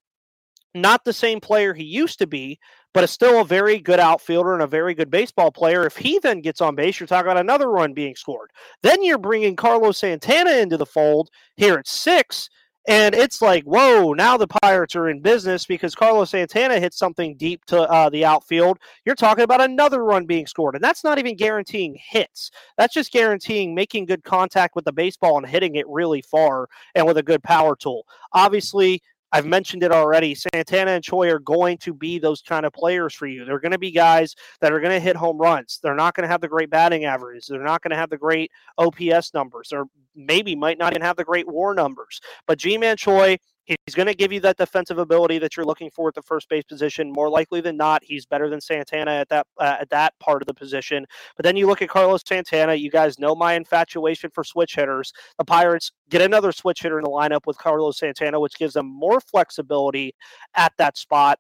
not 0.74 1.04
the 1.04 1.12
same 1.12 1.42
player 1.42 1.74
he 1.74 1.84
used 1.84 2.20
to 2.20 2.28
be, 2.28 2.58
but 2.94 3.04
is 3.04 3.12
still 3.12 3.42
a 3.42 3.46
very 3.46 3.80
good 3.80 4.00
outfielder 4.00 4.54
and 4.54 4.64
a 4.64 4.68
very 4.68 4.94
good 4.94 5.12
baseball 5.12 5.52
player. 5.52 5.86
If 5.86 5.98
he 5.98 6.20
then 6.20 6.40
gets 6.40 6.62
on 6.62 6.76
base, 6.76 7.00
you're 7.00 7.08
talking 7.08 7.30
about 7.30 7.42
another 7.42 7.70
run 7.70 7.94
being 7.94 8.16
scored. 8.16 8.52
Then 8.82 9.04
you're 9.04 9.18
bringing 9.18 9.58
Carlos 9.58 9.98
Santana 9.98 10.52
into 10.52 10.78
the 10.78 10.86
fold 10.86 11.30
here 11.58 11.76
at 11.76 11.88
six, 11.88 12.50
and 12.88 13.13
it's 13.13 13.41
like, 13.41 13.63
whoa, 13.63 14.13
now 14.13 14.38
the 14.38 14.48
Pirates 14.48 14.96
are 14.96 15.10
in 15.10 15.22
business 15.22 15.65
because 15.65 15.94
Carlos 15.94 16.32
Santana 16.32 16.80
hits 16.80 16.98
something 16.98 17.36
deep 17.38 17.63
to 17.65 17.82
uh, 17.82 18.10
the 18.10 18.26
outfield. 18.26 18.80
You're 19.06 19.15
talking 19.15 19.44
about 19.44 19.62
another 19.62 20.04
run 20.04 20.26
being 20.26 20.48
scored. 20.48 20.74
And 20.74 20.84
that's 20.84 21.04
not 21.04 21.20
even 21.20 21.36
guaranteeing 21.36 21.96
hits. 22.00 22.50
That's 22.78 22.94
just 22.94 23.12
guaranteeing 23.12 23.76
making 23.76 24.06
good 24.06 24.24
contact 24.24 24.76
with 24.76 24.86
the 24.86 24.91
baseball 24.91 25.38
and 25.38 25.46
hitting 25.46 25.76
it 25.76 25.88
really 25.88 26.24
far 26.24 26.70
and 26.96 27.06
with 27.06 27.17
a 27.17 27.24
good 27.24 27.44
power 27.44 27.76
tool. 27.76 28.08
Obviously, 28.34 29.04
I've 29.32 29.46
mentioned 29.46 29.84
it 29.84 29.91
already. 29.91 30.36
Santana 30.36 30.91
and 30.91 31.04
Choi 31.04 31.30
are 31.30 31.39
going 31.39 31.78
to 31.80 31.94
be 31.94 32.20
those 32.20 32.41
kind 32.41 32.65
of 32.65 32.74
players 32.74 33.13
for 33.13 33.28
you. 33.28 33.46
They're 33.46 33.60
going 33.60 33.72
to 33.72 33.78
be 33.78 33.91
guys 33.91 34.36
that 34.60 34.74
are 34.74 34.80
going 34.80 34.91
to 34.91 35.00
hit 35.00 35.15
home 35.15 35.38
runs. 35.38 35.80
They're 35.82 35.96
not 35.96 36.15
going 36.15 36.24
to 36.24 36.32
have 36.32 36.41
the 36.41 36.48
great 36.48 36.70
batting 36.70 37.06
averages. 37.06 37.48
They're 37.48 37.63
not 37.63 37.82
going 37.82 37.91
to 37.91 37.98
have 37.98 38.10
the 38.10 38.17
great 38.17 38.52
OPS 38.78 39.34
numbers. 39.34 39.72
Or 39.72 39.86
maybe 40.15 40.56
might 40.56 40.78
not 40.78 40.94
even 40.94 41.02
have 41.02 41.15
the 41.15 41.24
great 41.24 41.48
WAR 41.48 41.74
numbers. 41.74 42.20
But 42.46 42.60
Ji-Man 42.60 42.98
Choi 42.98 43.38
He's 43.65 43.95
going 43.95 44.08
to 44.08 44.15
give 44.15 44.32
you 44.32 44.39
that 44.41 44.58
defensive 44.58 44.97
ability 44.97 45.38
that 45.39 45.56
you're 45.56 45.65
looking 45.65 45.91
for 45.91 46.08
at 46.08 46.15
the 46.15 46.21
first 46.21 46.50
base 46.50 46.63
position. 46.63 47.12
More 47.12 47.30
likely 47.30 47.62
than 47.62 47.78
not, 47.78 48.04
he's 48.04 48.26
better 48.26 48.50
than 48.50 48.60
Santana 48.60 49.12
at 49.12 49.30
that 49.30 49.47
uh, 49.60 49.78
at 49.82 49.89
that 49.91 50.17
part 50.19 50.41
of 50.41 50.47
the 50.47 50.54
position. 50.54 51.06
But 51.38 51.43
then 51.43 51.56
you 51.56 51.67
look 51.67 51.82
at 51.82 51.89
Carlos 51.89 52.24
Santana. 52.26 52.74
You 52.74 52.89
guys 52.89 53.19
know 53.19 53.36
my 53.36 53.54
infatuation 53.54 54.32
for 54.32 54.43
switch 54.43 54.76
hitters. 54.76 55.13
The 55.38 55.45
Pirates 55.45 55.91
get 56.10 56.21
another 56.21 56.52
switch 56.52 56.82
hitter 56.82 56.97
in 56.97 57.04
the 57.04 57.10
lineup 57.10 57.45
with 57.45 57.58
Carlos 57.58 58.00
Santana, 58.00 58.39
which 58.39 58.58
gives 58.58 58.74
them 58.74 58.88
more 58.88 59.21
flexibility 59.21 60.15
at 60.56 60.74
that 60.78 60.97
spot. 60.97 61.38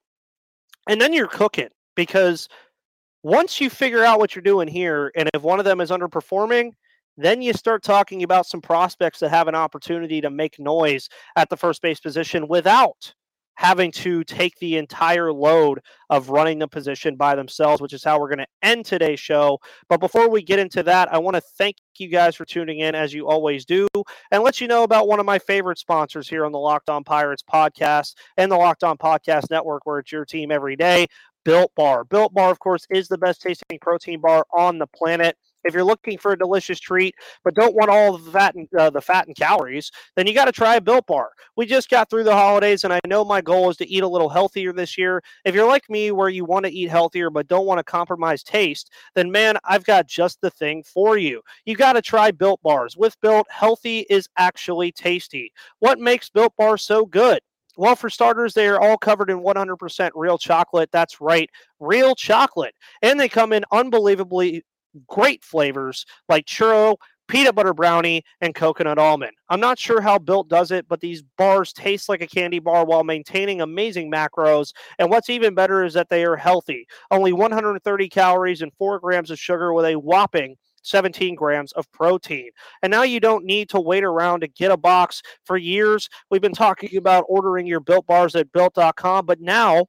And 0.87 1.01
then 1.01 1.13
you're 1.13 1.27
cooking 1.27 1.69
because 1.95 2.47
once 3.23 3.61
you 3.61 3.69
figure 3.69 4.03
out 4.03 4.19
what 4.19 4.35
you're 4.35 4.41
doing 4.41 4.67
here, 4.67 5.11
and 5.15 5.29
if 5.33 5.41
one 5.41 5.59
of 5.59 5.65
them 5.65 5.81
is 5.81 5.89
underperforming, 5.89 6.71
then 7.17 7.41
you 7.41 7.53
start 7.53 7.83
talking 7.83 8.23
about 8.23 8.45
some 8.45 8.61
prospects 8.61 9.19
that 9.19 9.29
have 9.29 9.47
an 9.47 9.55
opportunity 9.55 10.21
to 10.21 10.29
make 10.29 10.59
noise 10.59 11.09
at 11.35 11.49
the 11.49 11.57
first 11.57 11.81
base 11.81 11.99
position 11.99 12.47
without 12.47 13.13
having 13.55 13.91
to 13.91 14.23
take 14.23 14.57
the 14.57 14.77
entire 14.77 15.31
load 15.31 15.79
of 16.09 16.29
running 16.29 16.57
the 16.57 16.67
position 16.67 17.15
by 17.15 17.35
themselves, 17.35 17.79
which 17.79 17.93
is 17.93 18.03
how 18.03 18.19
we're 18.19 18.27
going 18.27 18.39
to 18.39 18.47
end 18.63 18.85
today's 18.85 19.19
show. 19.19 19.59
But 19.87 19.99
before 19.99 20.29
we 20.29 20.41
get 20.41 20.57
into 20.57 20.81
that, 20.83 21.13
I 21.13 21.19
want 21.19 21.35
to 21.35 21.41
thank 21.41 21.75
you 21.99 22.07
guys 22.07 22.35
for 22.35 22.43
tuning 22.43 22.79
in 22.79 22.95
as 22.95 23.13
you 23.13 23.27
always 23.27 23.63
do 23.65 23.87
and 24.31 24.41
let 24.41 24.59
you 24.59 24.67
know 24.67 24.81
about 24.81 25.07
one 25.07 25.19
of 25.19 25.27
my 25.27 25.37
favorite 25.37 25.77
sponsors 25.77 26.27
here 26.27 26.43
on 26.43 26.51
the 26.51 26.57
Locked 26.57 26.89
On 26.89 27.03
Pirates 27.03 27.43
podcast 27.43 28.15
and 28.37 28.51
the 28.51 28.57
Locked 28.57 28.83
On 28.83 28.97
Podcast 28.97 29.51
Network, 29.51 29.85
where 29.85 29.99
it's 29.99 30.11
your 30.11 30.25
team 30.25 30.51
every 30.51 30.75
day. 30.75 31.05
Built 31.43 31.71
Bar. 31.75 32.03
Built 32.03 32.33
Bar, 32.33 32.51
of 32.51 32.59
course, 32.59 32.87
is 32.89 33.07
the 33.07 33.17
best 33.17 33.41
tasting 33.41 33.79
protein 33.79 34.21
bar 34.21 34.45
on 34.55 34.79
the 34.79 34.87
planet. 34.87 35.37
If 35.63 35.73
you're 35.73 35.83
looking 35.83 36.17
for 36.17 36.31
a 36.31 36.37
delicious 36.37 36.79
treat 36.79 37.15
but 37.43 37.55
don't 37.55 37.75
want 37.75 37.89
all 37.89 38.17
the 38.17 38.31
fat 38.31 38.55
and 38.55 38.67
uh, 38.77 38.89
the 38.89 39.01
fat 39.01 39.27
and 39.27 39.35
calories, 39.35 39.91
then 40.15 40.27
you 40.27 40.33
got 40.33 40.45
to 40.45 40.51
try 40.51 40.75
a 40.75 40.81
Built 40.81 41.07
Bar. 41.07 41.31
We 41.55 41.65
just 41.65 41.89
got 41.89 42.09
through 42.09 42.23
the 42.23 42.35
holidays, 42.35 42.83
and 42.83 42.93
I 42.93 42.99
know 43.05 43.23
my 43.25 43.41
goal 43.41 43.69
is 43.69 43.77
to 43.77 43.87
eat 43.87 44.03
a 44.03 44.07
little 44.07 44.29
healthier 44.29 44.73
this 44.73 44.97
year. 44.97 45.21
If 45.45 45.55
you're 45.55 45.67
like 45.67 45.89
me, 45.89 46.11
where 46.11 46.29
you 46.29 46.45
want 46.45 46.65
to 46.65 46.71
eat 46.71 46.89
healthier 46.89 47.29
but 47.29 47.47
don't 47.47 47.65
want 47.65 47.79
to 47.79 47.83
compromise 47.83 48.43
taste, 48.43 48.91
then 49.15 49.31
man, 49.31 49.57
I've 49.63 49.83
got 49.83 50.07
just 50.07 50.41
the 50.41 50.49
thing 50.49 50.83
for 50.83 51.17
you. 51.17 51.41
You 51.65 51.75
got 51.75 51.93
to 51.93 52.01
try 52.01 52.31
Built 52.31 52.61
Bars. 52.61 52.97
With 52.97 53.19
Built, 53.21 53.47
healthy 53.49 54.05
is 54.09 54.27
actually 54.37 54.91
tasty. 54.91 55.51
What 55.79 55.99
makes 55.99 56.29
Built 56.29 56.53
Bar 56.57 56.77
so 56.77 57.05
good? 57.05 57.39
Well, 57.77 57.95
for 57.95 58.09
starters, 58.09 58.53
they 58.53 58.67
are 58.67 58.81
all 58.81 58.97
covered 58.97 59.29
in 59.29 59.39
100% 59.39 60.11
real 60.13 60.37
chocolate. 60.37 60.89
That's 60.91 61.21
right, 61.21 61.49
real 61.79 62.15
chocolate. 62.15 62.75
And 63.01 63.19
they 63.19 63.29
come 63.29 63.53
in 63.53 63.63
unbelievably 63.71 64.63
great 65.07 65.43
flavors 65.43 66.05
like 66.29 66.45
churro, 66.45 66.97
peanut 67.27 67.55
butter 67.55 67.73
brownie, 67.73 68.23
and 68.41 68.53
coconut 68.53 68.97
almond. 68.97 69.31
I'm 69.49 69.59
not 69.59 69.79
sure 69.79 70.01
how 70.01 70.19
Built 70.19 70.49
does 70.49 70.71
it, 70.71 70.87
but 70.87 70.99
these 70.99 71.23
bars 71.37 71.71
taste 71.71 72.09
like 72.09 72.21
a 72.21 72.27
candy 72.27 72.59
bar 72.59 72.85
while 72.85 73.03
maintaining 73.03 73.61
amazing 73.61 74.11
macros. 74.11 74.73
And 74.99 75.09
what's 75.09 75.29
even 75.29 75.55
better 75.55 75.83
is 75.83 75.93
that 75.93 76.09
they 76.09 76.25
are 76.25 76.35
healthy. 76.35 76.87
Only 77.09 77.31
130 77.31 78.09
calories 78.09 78.61
and 78.61 78.73
4 78.73 78.99
grams 78.99 79.31
of 79.31 79.39
sugar 79.39 79.73
with 79.73 79.85
a 79.85 79.95
whopping 79.95 80.57
17 80.83 81.35
grams 81.35 81.71
of 81.73 81.91
protein. 81.91 82.49
And 82.81 82.91
now 82.91 83.03
you 83.03 83.19
don't 83.19 83.45
need 83.45 83.69
to 83.69 83.79
wait 83.79 84.03
around 84.03 84.41
to 84.41 84.47
get 84.47 84.71
a 84.71 84.77
box. 84.77 85.21
For 85.45 85.57
years, 85.57 86.09
we've 86.29 86.41
been 86.41 86.53
talking 86.53 86.97
about 86.97 87.25
ordering 87.27 87.65
your 87.67 87.79
built 87.79 88.07
bars 88.07 88.35
at 88.35 88.51
built.com, 88.51 89.25
but 89.25 89.39
now 89.39 89.85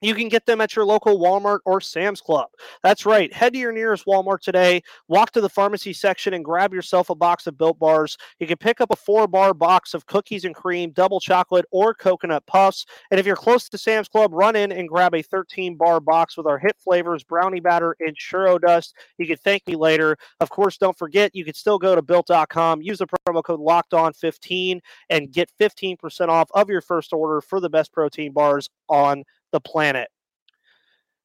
you 0.00 0.14
can 0.14 0.28
get 0.28 0.46
them 0.46 0.60
at 0.60 0.74
your 0.74 0.84
local 0.84 1.18
Walmart 1.18 1.60
or 1.64 1.80
Sam's 1.80 2.20
Club. 2.20 2.48
That's 2.82 3.04
right. 3.06 3.32
Head 3.32 3.52
to 3.52 3.58
your 3.58 3.72
nearest 3.72 4.06
Walmart 4.06 4.40
today, 4.40 4.82
walk 5.08 5.30
to 5.32 5.40
the 5.40 5.48
pharmacy 5.48 5.92
section, 5.92 6.34
and 6.34 6.44
grab 6.44 6.72
yourself 6.72 7.10
a 7.10 7.14
box 7.14 7.46
of 7.46 7.58
built 7.58 7.78
bars. 7.78 8.16
You 8.38 8.46
can 8.46 8.56
pick 8.56 8.80
up 8.80 8.90
a 8.90 8.96
four 8.96 9.26
bar 9.26 9.54
box 9.54 9.94
of 9.94 10.06
cookies 10.06 10.44
and 10.44 10.54
cream, 10.54 10.90
double 10.90 11.20
chocolate, 11.20 11.66
or 11.70 11.94
coconut 11.94 12.46
puffs. 12.46 12.86
And 13.10 13.20
if 13.20 13.26
you're 13.26 13.36
close 13.36 13.68
to 13.68 13.78
Sam's 13.78 14.08
Club, 14.08 14.32
run 14.32 14.56
in 14.56 14.72
and 14.72 14.88
grab 14.88 15.14
a 15.14 15.22
13 15.22 15.76
bar 15.76 16.00
box 16.00 16.36
with 16.36 16.46
our 16.46 16.58
hit 16.58 16.76
flavors, 16.78 17.24
brownie 17.24 17.60
batter, 17.60 17.96
and 18.00 18.16
churro 18.16 18.60
dust. 18.60 18.94
You 19.18 19.26
can 19.26 19.36
thank 19.36 19.66
me 19.66 19.76
later. 19.76 20.16
Of 20.40 20.50
course, 20.50 20.78
don't 20.78 20.96
forget, 20.96 21.34
you 21.34 21.44
can 21.44 21.54
still 21.54 21.78
go 21.78 21.94
to 21.94 22.02
built.com, 22.02 22.82
use 22.82 22.98
the 22.98 23.06
promo 23.06 23.42
code 23.42 23.60
locked 23.60 23.94
on 23.94 24.12
15 24.12 24.80
and 25.10 25.32
get 25.32 25.50
15% 25.60 26.28
off 26.28 26.48
of 26.54 26.68
your 26.68 26.80
first 26.80 27.12
order 27.12 27.40
for 27.40 27.60
the 27.60 27.70
best 27.70 27.92
protein 27.92 28.32
bars 28.32 28.68
on 28.88 29.24
the 29.52 29.60
planet. 29.60 30.08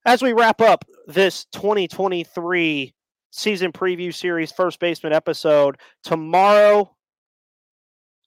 As 0.05 0.21
we 0.21 0.33
wrap 0.33 0.61
up 0.61 0.85
this 1.07 1.45
2023 1.53 2.93
season 3.31 3.71
preview 3.71 4.13
series 4.13 4.51
first 4.51 4.79
baseman 4.79 5.13
episode, 5.13 5.77
tomorrow 6.03 6.94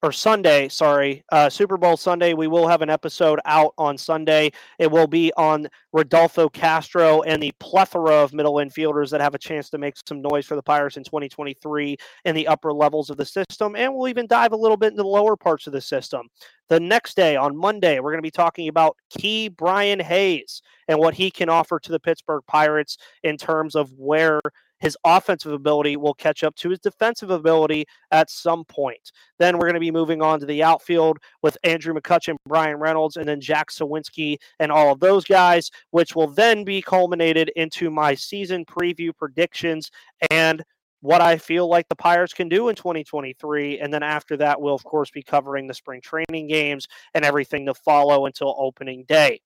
or 0.02 0.12
Sunday, 0.12 0.68
sorry, 0.68 1.24
uh, 1.32 1.50
Super 1.50 1.76
Bowl 1.76 1.96
Sunday. 1.96 2.32
We 2.32 2.46
will 2.46 2.68
have 2.68 2.82
an 2.82 2.90
episode 2.90 3.40
out 3.44 3.74
on 3.78 3.98
Sunday. 3.98 4.52
It 4.78 4.90
will 4.90 5.08
be 5.08 5.32
on 5.36 5.66
Rodolfo 5.92 6.48
Castro 6.48 7.22
and 7.22 7.42
the 7.42 7.52
plethora 7.58 8.12
of 8.12 8.32
middle 8.32 8.54
infielders 8.54 9.10
that 9.10 9.20
have 9.20 9.34
a 9.34 9.38
chance 9.38 9.68
to 9.70 9.78
make 9.78 9.96
some 10.06 10.22
noise 10.22 10.46
for 10.46 10.54
the 10.54 10.62
Pirates 10.62 10.96
in 10.96 11.02
2023 11.02 11.96
in 12.24 12.34
the 12.34 12.46
upper 12.46 12.72
levels 12.72 13.10
of 13.10 13.16
the 13.16 13.24
system. 13.24 13.74
And 13.74 13.92
we'll 13.92 14.08
even 14.08 14.28
dive 14.28 14.52
a 14.52 14.56
little 14.56 14.76
bit 14.76 14.92
into 14.92 15.02
the 15.02 15.08
lower 15.08 15.36
parts 15.36 15.66
of 15.66 15.72
the 15.72 15.80
system. 15.80 16.28
The 16.68 16.78
next 16.78 17.16
day, 17.16 17.34
on 17.34 17.56
Monday, 17.56 17.98
we're 17.98 18.12
going 18.12 18.18
to 18.18 18.22
be 18.22 18.30
talking 18.30 18.68
about 18.68 18.96
Ke'Bryan 19.18 20.02
Hayes 20.02 20.62
and 20.86 20.98
what 20.98 21.14
he 21.14 21.30
can 21.30 21.48
offer 21.48 21.80
to 21.80 21.92
the 21.92 21.98
Pittsburgh 22.00 22.42
Pirates 22.46 22.98
in 23.24 23.36
terms 23.36 23.74
of 23.74 23.92
where 23.94 24.40
his 24.80 24.96
offensive 25.04 25.52
ability 25.52 25.96
will 25.96 26.14
catch 26.14 26.44
up 26.44 26.54
to 26.56 26.70
his 26.70 26.78
defensive 26.78 27.30
ability 27.30 27.86
at 28.10 28.30
some 28.30 28.64
point. 28.64 29.12
Then 29.38 29.56
we're 29.56 29.66
going 29.66 29.74
to 29.74 29.80
be 29.80 29.90
moving 29.90 30.22
on 30.22 30.40
to 30.40 30.46
the 30.46 30.62
outfield 30.62 31.18
with 31.42 31.58
Andrew 31.64 31.94
McCutchen, 31.94 32.36
Bryan 32.46 32.76
Reynolds, 32.76 33.16
and 33.16 33.28
then 33.28 33.40
Jack 33.40 33.70
Suwinski 33.70 34.36
and 34.58 34.70
all 34.72 34.92
of 34.92 35.00
those 35.00 35.24
guys, 35.24 35.70
which 35.90 36.14
will 36.14 36.28
then 36.28 36.64
be 36.64 36.82
culminated 36.82 37.50
into 37.56 37.90
my 37.90 38.14
season 38.14 38.64
preview 38.64 39.16
predictions 39.16 39.90
and 40.30 40.62
what 41.00 41.20
I 41.20 41.38
feel 41.38 41.68
like 41.68 41.88
the 41.88 41.96
Pirates 41.96 42.32
can 42.32 42.48
do 42.48 42.68
in 42.68 42.74
2023. 42.74 43.78
And 43.78 43.92
then 43.92 44.02
after 44.02 44.36
that, 44.38 44.60
we'll, 44.60 44.74
of 44.74 44.84
course, 44.84 45.10
be 45.10 45.22
covering 45.22 45.66
the 45.66 45.74
spring 45.74 46.00
training 46.00 46.48
games 46.48 46.88
and 47.14 47.24
everything 47.24 47.66
to 47.66 47.74
follow 47.74 48.26
until 48.26 48.54
opening 48.58 49.04
day. 49.04 49.40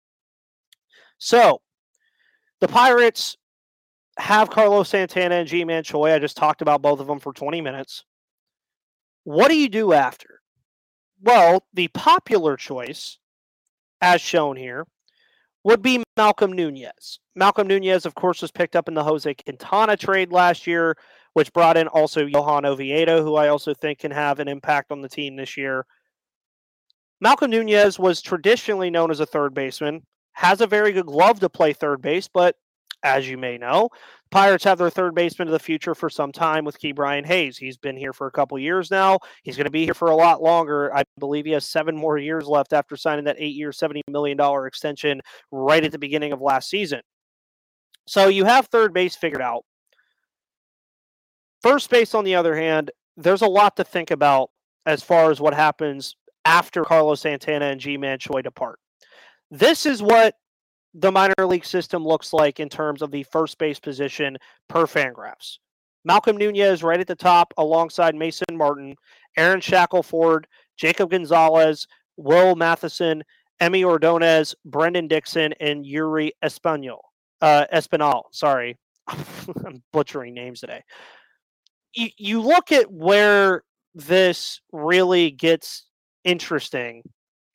So, 1.18 1.60
the 2.60 2.68
Pirates 2.68 3.36
have 4.18 4.50
Carlos 4.50 4.88
Santana 4.88 5.36
and 5.36 5.48
Ji-Man 5.48 5.84
Choi. 5.84 6.12
I 6.14 6.18
just 6.18 6.36
talked 6.36 6.62
about 6.62 6.82
both 6.82 7.00
of 7.00 7.06
them 7.06 7.18
for 7.18 7.32
20 7.32 7.60
minutes. 7.60 8.04
What 9.24 9.48
do 9.48 9.56
you 9.56 9.68
do 9.68 9.92
after? 9.92 10.40
Well, 11.20 11.64
the 11.72 11.88
popular 11.88 12.56
choice, 12.56 13.18
as 14.00 14.20
shown 14.20 14.56
here, 14.56 14.86
would 15.64 15.82
be 15.82 16.02
Malcolm 16.16 16.52
Nunez. 16.52 17.20
Malcolm 17.36 17.68
Nunez, 17.68 18.04
of 18.04 18.14
course, 18.14 18.42
was 18.42 18.50
picked 18.50 18.74
up 18.74 18.88
in 18.88 18.94
the 18.94 19.04
Jose 19.04 19.32
Quintana 19.34 19.96
trade 19.96 20.32
last 20.32 20.66
year, 20.66 20.96
which 21.34 21.52
brought 21.52 21.76
in 21.76 21.86
also 21.88 22.26
Johan 22.26 22.66
Oviedo, 22.66 23.22
who 23.22 23.36
I 23.36 23.48
also 23.48 23.72
think 23.72 24.00
can 24.00 24.10
have 24.10 24.40
an 24.40 24.48
impact 24.48 24.90
on 24.90 25.00
the 25.00 25.08
team 25.08 25.36
this 25.36 25.56
year. 25.56 25.86
Malcolm 27.20 27.52
Nunez 27.52 27.98
was 27.98 28.20
traditionally 28.20 28.90
known 28.90 29.10
as 29.10 29.20
a 29.20 29.26
third 29.26 29.54
baseman, 29.54 30.04
has 30.32 30.60
a 30.60 30.66
very 30.66 30.90
good 30.90 31.06
glove 31.06 31.38
to 31.40 31.48
play 31.48 31.72
third 31.72 32.02
base, 32.02 32.26
but 32.26 32.56
as 33.02 33.28
you 33.28 33.36
may 33.36 33.58
know. 33.58 33.88
Pirates 34.30 34.64
have 34.64 34.78
their 34.78 34.90
third 34.90 35.14
baseman 35.14 35.48
of 35.48 35.52
the 35.52 35.58
future 35.58 35.94
for 35.94 36.08
some 36.08 36.32
time 36.32 36.64
with 36.64 36.80
Ke'Bryan 36.80 37.26
Hayes. 37.26 37.58
He's 37.58 37.76
been 37.76 37.96
here 37.96 38.12
for 38.12 38.26
a 38.26 38.30
couple 38.30 38.58
years 38.58 38.90
now. 38.90 39.18
He's 39.42 39.56
going 39.56 39.66
to 39.66 39.70
be 39.70 39.84
here 39.84 39.94
for 39.94 40.08
a 40.08 40.16
lot 40.16 40.42
longer. 40.42 40.94
I 40.94 41.04
believe 41.18 41.44
he 41.44 41.52
has 41.52 41.68
seven 41.68 41.96
more 41.96 42.16
years 42.16 42.46
left 42.46 42.72
after 42.72 42.96
signing 42.96 43.26
that 43.26 43.36
eight 43.38 43.54
year, 43.54 43.70
$70 43.70 44.00
million 44.08 44.38
extension 44.66 45.20
right 45.50 45.84
at 45.84 45.92
the 45.92 45.98
beginning 45.98 46.32
of 46.32 46.40
last 46.40 46.70
season. 46.70 47.02
So 48.06 48.28
you 48.28 48.44
have 48.44 48.66
third 48.66 48.94
base 48.94 49.14
figured 49.14 49.42
out. 49.42 49.64
First 51.62 51.90
base, 51.90 52.14
on 52.14 52.24
the 52.24 52.34
other 52.34 52.56
hand, 52.56 52.90
there's 53.16 53.42
a 53.42 53.46
lot 53.46 53.76
to 53.76 53.84
think 53.84 54.10
about 54.10 54.50
as 54.86 55.02
far 55.02 55.30
as 55.30 55.40
what 55.40 55.54
happens 55.54 56.16
after 56.44 56.84
Carlos 56.84 57.20
Santana 57.20 57.66
and 57.66 57.80
Ji-Man 57.80 58.18
Choi 58.18 58.42
depart. 58.42 58.78
This 59.50 59.86
is 59.86 60.02
what 60.02 60.34
the 60.94 61.12
minor 61.12 61.46
league 61.46 61.64
system 61.64 62.04
looks 62.04 62.32
like 62.32 62.60
in 62.60 62.68
terms 62.68 63.02
of 63.02 63.10
the 63.10 63.22
first 63.24 63.58
base 63.58 63.80
position 63.80 64.36
per 64.68 64.86
Fangraphs. 64.86 65.58
Malcolm 66.04 66.36
Nunez 66.36 66.82
right 66.82 67.00
at 67.00 67.06
the 67.06 67.14
top 67.14 67.54
alongside 67.56 68.14
Mason 68.14 68.56
Martin, 68.56 68.96
Aaron 69.36 69.60
Shackelford, 69.60 70.46
Jacob 70.76 71.10
Gonzalez, 71.10 71.86
Will 72.16 72.54
Matthiessen, 72.56 73.22
Emmy 73.60 73.84
Ordonez, 73.84 74.54
Brendan 74.64 75.06
Dixon, 75.06 75.54
and 75.60 75.86
Yuri 75.86 76.32
Espanol. 76.42 77.00
Uh, 77.40 77.66
Espinal, 77.72 78.24
sorry. 78.32 78.76
I'm 79.08 79.82
butchering 79.92 80.34
names 80.34 80.60
today. 80.60 80.82
You, 81.94 82.08
you 82.16 82.40
look 82.40 82.72
at 82.72 82.90
where 82.90 83.62
this 83.94 84.60
really 84.72 85.30
gets 85.30 85.84
interesting 86.24 87.02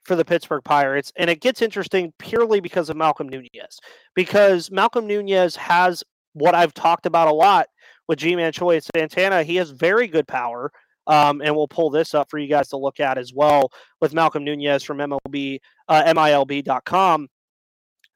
for 0.07 0.15
the 0.15 0.25
Pittsburgh 0.25 0.63
Pirates. 0.63 1.11
And 1.17 1.29
it 1.29 1.41
gets 1.41 1.61
interesting 1.61 2.13
purely 2.17 2.61
because 2.61 2.89
of 2.89 2.97
Malcolm 2.97 3.27
Nunez, 3.27 3.79
because 4.15 4.71
Malcolm 4.71 5.05
Nunez 5.05 5.55
has 5.57 6.03
what 6.33 6.55
I've 6.55 6.73
talked 6.73 7.05
about 7.05 7.27
a 7.27 7.33
lot 7.33 7.67
with 8.07 8.19
Ji-Man 8.19 8.53
Choi 8.53 8.75
and 8.75 8.85
Santana. 8.95 9.43
He 9.43 9.57
has 9.57 9.69
very 9.69 10.07
good 10.07 10.27
power. 10.27 10.71
Um, 11.07 11.41
and 11.41 11.55
we'll 11.55 11.69
pull 11.69 11.89
this 11.89 12.13
up 12.13 12.29
for 12.29 12.37
you 12.37 12.49
guys 12.49 12.67
to 12.69 12.77
look 12.77 12.99
at 12.99 13.17
as 13.17 13.31
well 13.33 13.71
with 14.01 14.13
Malcolm 14.13 14.43
Nunez 14.43 14.83
from 14.83 14.97
MLB, 14.97 15.59
uh, 15.87 16.03
MILB.com. 16.03 17.29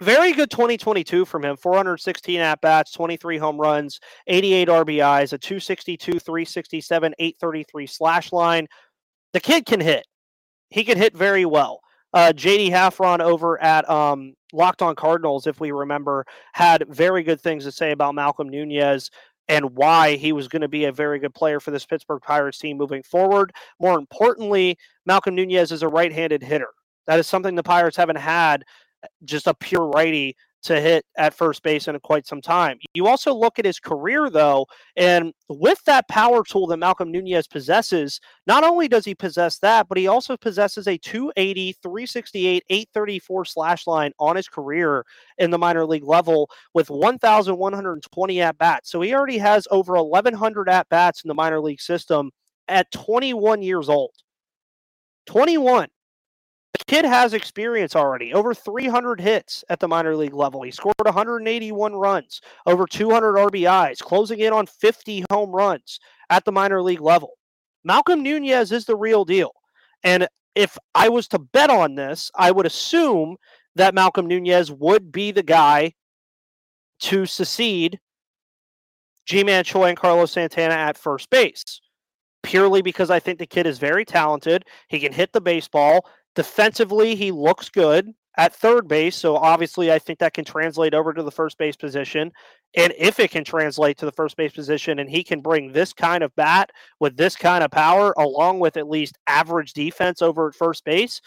Very 0.02 0.34
good 0.34 0.52
2022 0.52 1.24
from 1.24 1.46
him 1.46 1.56
416 1.56 2.42
at 2.42 2.60
bats, 2.60 2.92
23 2.92 3.38
home 3.38 3.58
runs, 3.58 4.02
88 4.28 4.68
RBIs, 4.68 5.32
a 5.32 5.38
262, 5.38 6.20
367, 6.20 7.14
833 7.18 7.88
slash 7.88 8.34
line. 8.34 8.68
The 9.32 9.40
kid 9.40 9.66
can 9.66 9.80
hit 9.80 10.06
he 10.72 10.84
can 10.84 10.98
hit 10.98 11.16
very 11.16 11.46
well. 11.46 11.82
Uh, 12.14 12.34
JD 12.36 12.72
Haffron 12.72 13.22
over 13.22 13.62
at 13.62 13.88
um, 13.90 14.34
Locked 14.52 14.82
On 14.82 14.96
Cardinals, 14.96 15.48
if 15.48 15.60
we 15.60 15.72
remember, 15.72 16.26
had 16.54 16.84
very 16.90 17.24
good 17.24 17.40
things 17.40 17.64
to 17.66 17.72
say 17.72 17.92
about 17.92 18.16
Malcolm 18.16 18.50
Nunez 18.50 19.12
and 19.48 19.76
why 19.76 20.16
he 20.16 20.32
was 20.34 20.48
going 20.48 20.62
to 20.62 20.68
be 20.68 20.86
a 20.86 20.92
very 20.92 21.20
good 21.20 21.34
player 21.34 21.60
for 21.60 21.72
this 21.72 21.86
Pittsburgh 21.86 22.22
Pirates 22.22 22.58
team 22.58 22.78
moving 22.78 23.04
forward. 23.04 23.54
More 23.80 23.98
importantly, 23.98 24.78
Malcolm 25.06 25.36
Nunez 25.36 25.72
is 25.72 25.84
a 25.84 25.88
right 25.88 26.12
handed 26.12 26.44
hitter. 26.44 26.70
That 27.08 27.20
is 27.20 27.28
something 27.28 27.56
the 27.56 27.64
Pirates 27.64 27.98
haven't 27.98 28.18
had, 28.18 28.64
just 29.24 29.48
a 29.48 29.54
pure 29.54 29.88
righty 29.88 30.36
to 30.64 30.80
hit 30.80 31.06
at 31.18 31.34
first 31.34 31.64
base 31.64 31.88
in 31.88 32.00
quite 32.00 32.28
some 32.28 32.42
time. 32.42 32.78
You 32.94 33.08
also 33.08 33.34
look 33.34 33.58
at 33.58 33.66
his 33.66 33.80
career, 33.80 34.30
though, 34.30 34.68
and 34.96 35.34
with 35.50 35.84
that 35.86 36.08
power 36.08 36.44
tool 36.44 36.68
that 36.68 36.78
Malcolm 36.78 37.12
Nunez 37.12 37.48
possesses, 37.48 38.20
not 38.48 38.64
only 38.64 38.88
does 38.88 39.06
he 39.06 39.16
possess 39.16 39.58
that, 39.60 39.88
but 39.88 39.98
he 39.98 40.08
also 40.08 40.38
possesses 40.38 40.88
a 40.88 40.98
280, 40.98 41.74
368, 41.82 42.64
834 42.70 43.46
slash 43.46 43.88
line 43.88 44.12
on 44.20 44.36
his 44.36 44.48
career 44.48 45.06
in 45.38 45.52
the 45.52 45.58
minor 45.58 45.86
league 45.86 46.04
level 46.04 46.50
with 46.74 46.90
1,120 46.90 48.42
at 48.42 48.58
bats. 48.58 48.90
So 48.90 49.02
he 49.02 49.14
already 49.14 49.40
has 49.40 49.68
over 49.72 49.94
1,100 50.02 50.70
at 50.70 50.90
bats 50.90 51.24
in 51.24 51.28
the 51.28 51.34
minor 51.34 51.60
league 51.60 51.82
system 51.82 52.32
at 52.68 52.92
21 52.92 53.62
years 53.62 53.90
old. 53.90 54.12
21 55.26 55.88
kid 56.88 57.06
has 57.06 57.34
experience 57.34 57.96
already. 57.96 58.34
Over 58.34 58.54
300 58.54 59.20
hits 59.20 59.64
at 59.70 59.80
the 59.80 59.88
minor 59.88 60.16
league 60.16 60.34
level. 60.34 60.62
He 60.62 60.72
scored 60.72 60.96
181 61.04 61.94
runs, 61.94 62.42
over 62.66 62.86
200 62.86 63.34
RBIs, 63.34 64.00
closing 64.00 64.40
in 64.40 64.54
on 64.54 64.66
50 64.66 65.26
home 65.32 65.52
runs 65.52 66.00
at 66.30 66.46
the 66.46 66.52
minor 66.52 66.82
league 66.82 67.02
level. 67.02 67.32
Malcolm 67.84 68.24
Nunez 68.24 68.72
is 68.72 68.86
the 68.86 68.96
real 68.96 69.26
deal. 69.26 69.52
And 70.04 70.28
if 70.56 70.78
I 70.96 71.10
was 71.10 71.28
to 71.30 71.40
bet 71.40 71.70
on 71.70 71.96
this, 71.96 72.30
I 72.36 72.52
would 72.52 72.66
assume 72.66 73.38
that 73.76 73.96
Malcolm 73.96 74.28
Nunez 74.28 74.72
would 74.72 75.12
be 75.12 75.32
the 75.32 75.44
guy 75.44 75.94
to 77.02 77.26
succeed 77.26 78.00
Ji-Man 79.26 79.64
Choi 79.64 79.90
and 79.90 79.98
Carlos 79.98 80.32
Santana 80.32 80.74
at 80.74 80.98
first 80.98 81.30
base. 81.30 81.82
Purely 82.44 82.82
because 82.82 83.12
I 83.12 83.20
think 83.20 83.38
the 83.38 83.46
kid 83.46 83.68
is 83.68 83.78
very 83.78 84.04
talented. 84.04 84.66
He 84.88 85.00
can 85.00 85.14
hit 85.14 85.32
the 85.32 85.42
baseball. 85.42 86.06
Defensively, 86.36 87.16
he 87.16 87.32
looks 87.32 87.70
good 87.70 88.14
at 88.38 88.56
third 88.56 88.88
base. 88.88 89.16
So 89.16 89.36
obviously, 89.36 89.92
I 89.92 90.00
think 90.00 90.20
that 90.20 90.34
can 90.34 90.46
translate 90.46 90.94
over 90.94 91.14
to 91.14 91.24
the 91.24 91.32
first 91.32 91.58
base 91.58 91.76
position. 91.76 92.32
And 92.76 92.94
if 92.98 93.20
it 93.20 93.32
can 93.32 93.44
translate 93.44 93.98
to 93.98 94.06
the 94.06 94.12
first 94.14 94.38
base 94.38 94.54
position 94.54 95.00
and 95.00 95.10
he 95.10 95.24
can 95.24 95.42
bring 95.42 95.72
this 95.72 95.92
kind 95.92 96.24
of 96.24 96.34
bat 96.36 96.70
with 97.00 97.18
this 97.18 97.36
kind 97.36 97.64
of 97.64 97.72
power, 97.72 98.14
along 98.18 98.60
with 98.60 98.78
at 98.78 98.90
least 98.90 99.18
average 99.28 99.74
defense 99.74 100.22
over 100.22 100.48
at 100.48 100.56
first 100.56 100.86
base, 100.86 101.20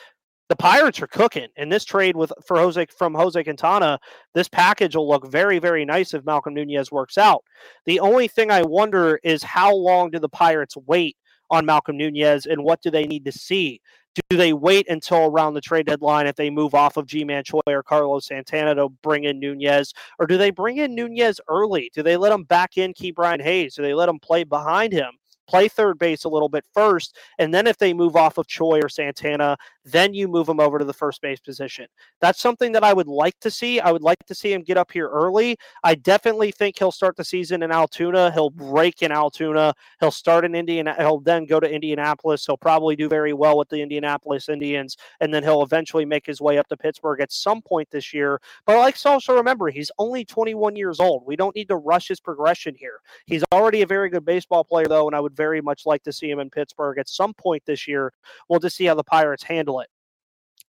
the 0.49 0.57
Pirates 0.57 1.01
are 1.03 1.07
cooking. 1.07 1.49
And 1.57 1.71
this 1.71 1.85
trade 1.85 2.17
with 2.17 2.33
for 2.47 2.57
Jose 2.57 2.87
from 2.97 3.15
Jose 3.15 3.43
Quintana, 3.43 3.99
this 4.35 4.49
package 4.49 4.97
will 4.97 5.09
look 5.09 5.31
very, 5.31 5.59
very 5.59 5.85
nice 5.85 6.15
if 6.15 6.25
Malcolm 6.25 6.55
Nunez 6.55 6.91
works 6.91 7.19
out. 7.19 7.45
The 7.87 8.01
only 8.01 8.29
thing 8.29 8.51
I 8.51 8.63
wonder 8.63 9.19
is 9.23 9.43
how 9.43 9.75
long 9.75 10.11
do 10.11 10.19
the 10.19 10.29
Pirates 10.29 10.77
wait 10.87 11.17
on 11.51 11.67
Malcolm 11.67 11.97
Nunez 11.97 12.47
and 12.47 12.65
what 12.65 12.81
do 12.83 12.91
they 12.91 13.07
need 13.07 13.25
to 13.27 13.33
see? 13.33 13.81
Do 14.15 14.37
they 14.37 14.53
wait 14.53 14.89
until 14.89 15.27
around 15.27 15.55
the 15.55 15.61
trade 15.61 15.87
deadline 15.87 16.27
if 16.27 16.37
they 16.37 16.51
move 16.51 16.75
off 16.75 16.97
of 16.97 17.07
Ji-Man 17.07 17.43
Choi 17.43 17.61
or 17.67 17.83
Carlos 17.83 18.27
Santana 18.27 18.75
to 18.77 18.89
bring 18.89 19.25
in 19.25 19.41
Nunez? 19.41 19.93
Or 20.19 20.27
do 20.27 20.39
they 20.39 20.51
bring 20.51 20.77
in 20.77 20.95
Nunez 20.95 21.41
early? 21.49 21.91
Do 21.93 22.03
they 22.03 22.17
let 22.17 22.33
him 22.33 22.45
back 22.45 22.77
in 22.77 22.95
Ke'Bryan 22.95 23.43
Hayes? 23.43 23.75
Do 23.75 23.83
they 23.83 23.95
let 23.95 24.09
him 24.09 24.21
play 24.21 24.45
behind 24.45 24.93
him? 24.93 25.13
Play 25.47 25.69
third 25.69 25.99
base 25.99 26.25
a 26.25 26.29
little 26.29 26.49
bit 26.49 26.65
first. 26.73 27.17
And 27.39 27.53
then 27.53 27.67
if 27.67 27.79
they 27.79 27.93
move 27.93 28.17
off 28.17 28.39
of 28.39 28.47
Choi 28.47 28.81
or 28.81 28.89
Santana, 28.89 29.57
then 29.85 30.15
you 30.15 30.29
move 30.29 30.47
them 30.47 30.61
over 30.61 30.79
to 30.79 30.85
the 30.85 30.93
first 30.93 31.21
base 31.21 31.41
position. 31.41 31.87
That's 32.21 32.41
something 32.41 32.73
that 32.73 32.85
I 32.85 32.93
would 32.93 33.09
like 33.09 33.39
to 33.41 33.51
see. 33.51 33.81
I 33.81 33.93
would 33.93 34.03
like 34.03 34.25
to 34.27 34.35
see 34.35 34.53
him 34.53 34.63
get 34.63 34.77
up 34.77 34.91
here 34.91 35.09
early. 35.09 35.57
I 35.83 35.95
definitely 35.95 36.51
think 36.51 36.79
he'll 36.79 36.93
start 36.93 37.17
the 37.17 37.25
season 37.25 37.63
in 37.63 37.71
Altoona. 37.71 38.33
He'll 38.33 38.51
break 38.51 39.03
in 39.03 39.13
Altoona. 39.13 39.75
He'll 40.01 40.11
start 40.11 40.45
in 40.45 40.55
Indiana. 40.55 40.95
He'll 40.99 41.21
then 41.21 41.45
go 41.45 41.61
to 41.61 41.71
Indianapolis. 41.71 42.47
He'll 42.47 42.57
probably 42.57 42.97
do 42.97 43.09
very 43.09 43.33
well 43.33 43.59
with 43.59 43.69
the 43.69 43.83
Indianapolis 43.83 44.49
Indians. 44.49 44.97
And 45.21 45.33
then 45.35 45.43
he'll 45.43 45.63
eventually 45.63 46.05
make 46.05 46.25
his 46.25 46.41
way 46.41 46.59
up 46.59 46.69
to 46.69 46.77
Pittsburgh 46.77 47.21
at 47.21 47.33
some 47.33 47.61
point 47.61 47.91
this 47.91 48.15
year. 48.15 48.41
But 48.67 48.79
let's 48.79 49.05
also 49.05 49.35
remember, 49.35 49.69
he's 49.69 49.91
only 49.99 50.25
21 50.25 50.77
years 50.77 51.01
old. 51.01 51.25
We 51.27 51.37
don't 51.37 51.55
need 51.55 51.69
to 51.69 51.77
rush 51.77 52.09
his 52.09 52.21
progression 52.21 52.75
here. 52.75 53.01
He's 53.27 53.45
already 53.53 53.83
a 53.83 53.87
very 53.87 54.09
good 54.09 54.25
baseball 54.25 54.65
player, 54.65 54.87
though, 54.87 55.07
and 55.07 55.15
I 55.15 55.21
would 55.21 55.34
very 55.35 55.61
much 55.61 55.87
like 55.87 56.03
to 56.05 56.13
see 56.13 56.31
him 56.31 56.39
in 56.39 56.51
Pittsburgh 56.51 56.99
at 56.99 57.09
some 57.09 57.35
point 57.35 57.63
this 57.67 57.87
year. 57.87 58.13
We'll 58.49 58.61
just 58.61 58.77
see 58.77 58.85
how 58.85 58.95
the 58.95 59.05
Pirates 59.05 59.43
handle 59.43 59.81
it. 59.81 59.89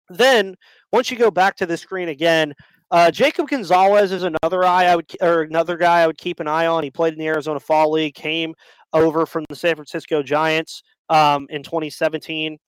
Then, 0.08 0.56
once 0.92 1.10
you 1.10 1.16
go 1.16 1.30
back 1.30 1.56
to 1.56 1.66
the 1.66 1.76
screen 1.76 2.08
again, 2.08 2.54
uh, 2.90 3.10
Jacob 3.10 3.48
Gonzalez 3.48 4.12
is 4.12 4.22
another 4.22 4.64
eye 4.64 4.84
I 4.84 4.96
would 4.96 5.10
or 5.20 5.42
another 5.42 5.76
guy 5.76 6.02
I 6.02 6.06
would 6.06 6.18
keep 6.18 6.40
an 6.40 6.48
eye 6.48 6.66
on. 6.66 6.84
He 6.84 6.90
played 6.90 7.14
in 7.14 7.18
the 7.18 7.26
Arizona 7.26 7.58
Fall 7.58 7.90
League, 7.92 8.14
came 8.14 8.54
over 8.92 9.26
from 9.26 9.44
the 9.48 9.56
San 9.56 9.74
Francisco 9.74 10.22
Giants 10.22 10.82
um, 11.08 11.46
in 11.50 11.62
2017. 11.62 12.58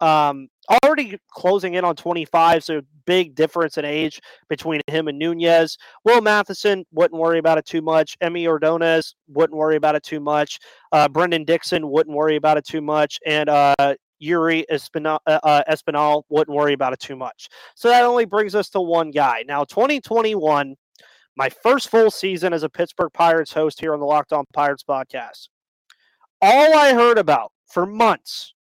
Um, 0.00 0.48
already 0.82 1.18
closing 1.30 1.74
in 1.74 1.84
on 1.84 1.96
25, 1.96 2.64
so 2.64 2.80
big 3.06 3.34
difference 3.34 3.76
in 3.78 3.84
age 3.84 4.20
between 4.48 4.80
him 4.86 5.08
and 5.08 5.18
Nunez. 5.18 5.76
Will 6.04 6.20
Matthiessen 6.20 6.84
wouldn't 6.92 7.20
worry 7.20 7.38
about 7.38 7.58
it 7.58 7.66
too 7.66 7.82
much. 7.82 8.16
Emmy 8.20 8.46
Ordonez 8.46 9.14
wouldn't 9.28 9.56
worry 9.56 9.76
about 9.76 9.94
it 9.94 10.02
too 10.02 10.20
much. 10.20 10.58
Uh, 10.92 11.08
Brendan 11.08 11.44
Dixon 11.44 11.90
wouldn't 11.90 12.16
worry 12.16 12.36
about 12.36 12.56
it 12.56 12.64
too 12.64 12.80
much, 12.80 13.18
and 13.26 13.48
uh, 13.48 13.94
Yuri 14.18 14.64
Espinal, 14.70 15.18
uh, 15.26 15.38
uh, 15.42 15.62
Espinal 15.70 16.22
wouldn't 16.28 16.56
worry 16.56 16.72
about 16.72 16.92
it 16.92 17.00
too 17.00 17.16
much. 17.16 17.48
So 17.74 17.88
that 17.88 18.04
only 18.04 18.24
brings 18.24 18.54
us 18.54 18.70
to 18.70 18.80
one 18.80 19.10
guy. 19.10 19.44
Now, 19.46 19.64
2021, 19.64 20.76
my 21.36 21.48
first 21.48 21.90
full 21.90 22.10
season 22.10 22.52
as 22.52 22.62
a 22.62 22.68
Pittsburgh 22.68 23.12
Pirates 23.12 23.52
host 23.52 23.80
here 23.80 23.92
on 23.92 24.00
the 24.00 24.06
Locked 24.06 24.32
On 24.32 24.44
Pirates 24.52 24.84
podcast. 24.88 25.48
All 26.40 26.76
I 26.76 26.92
heard 26.94 27.18
about 27.18 27.52
for 27.66 27.86
months 27.86 28.54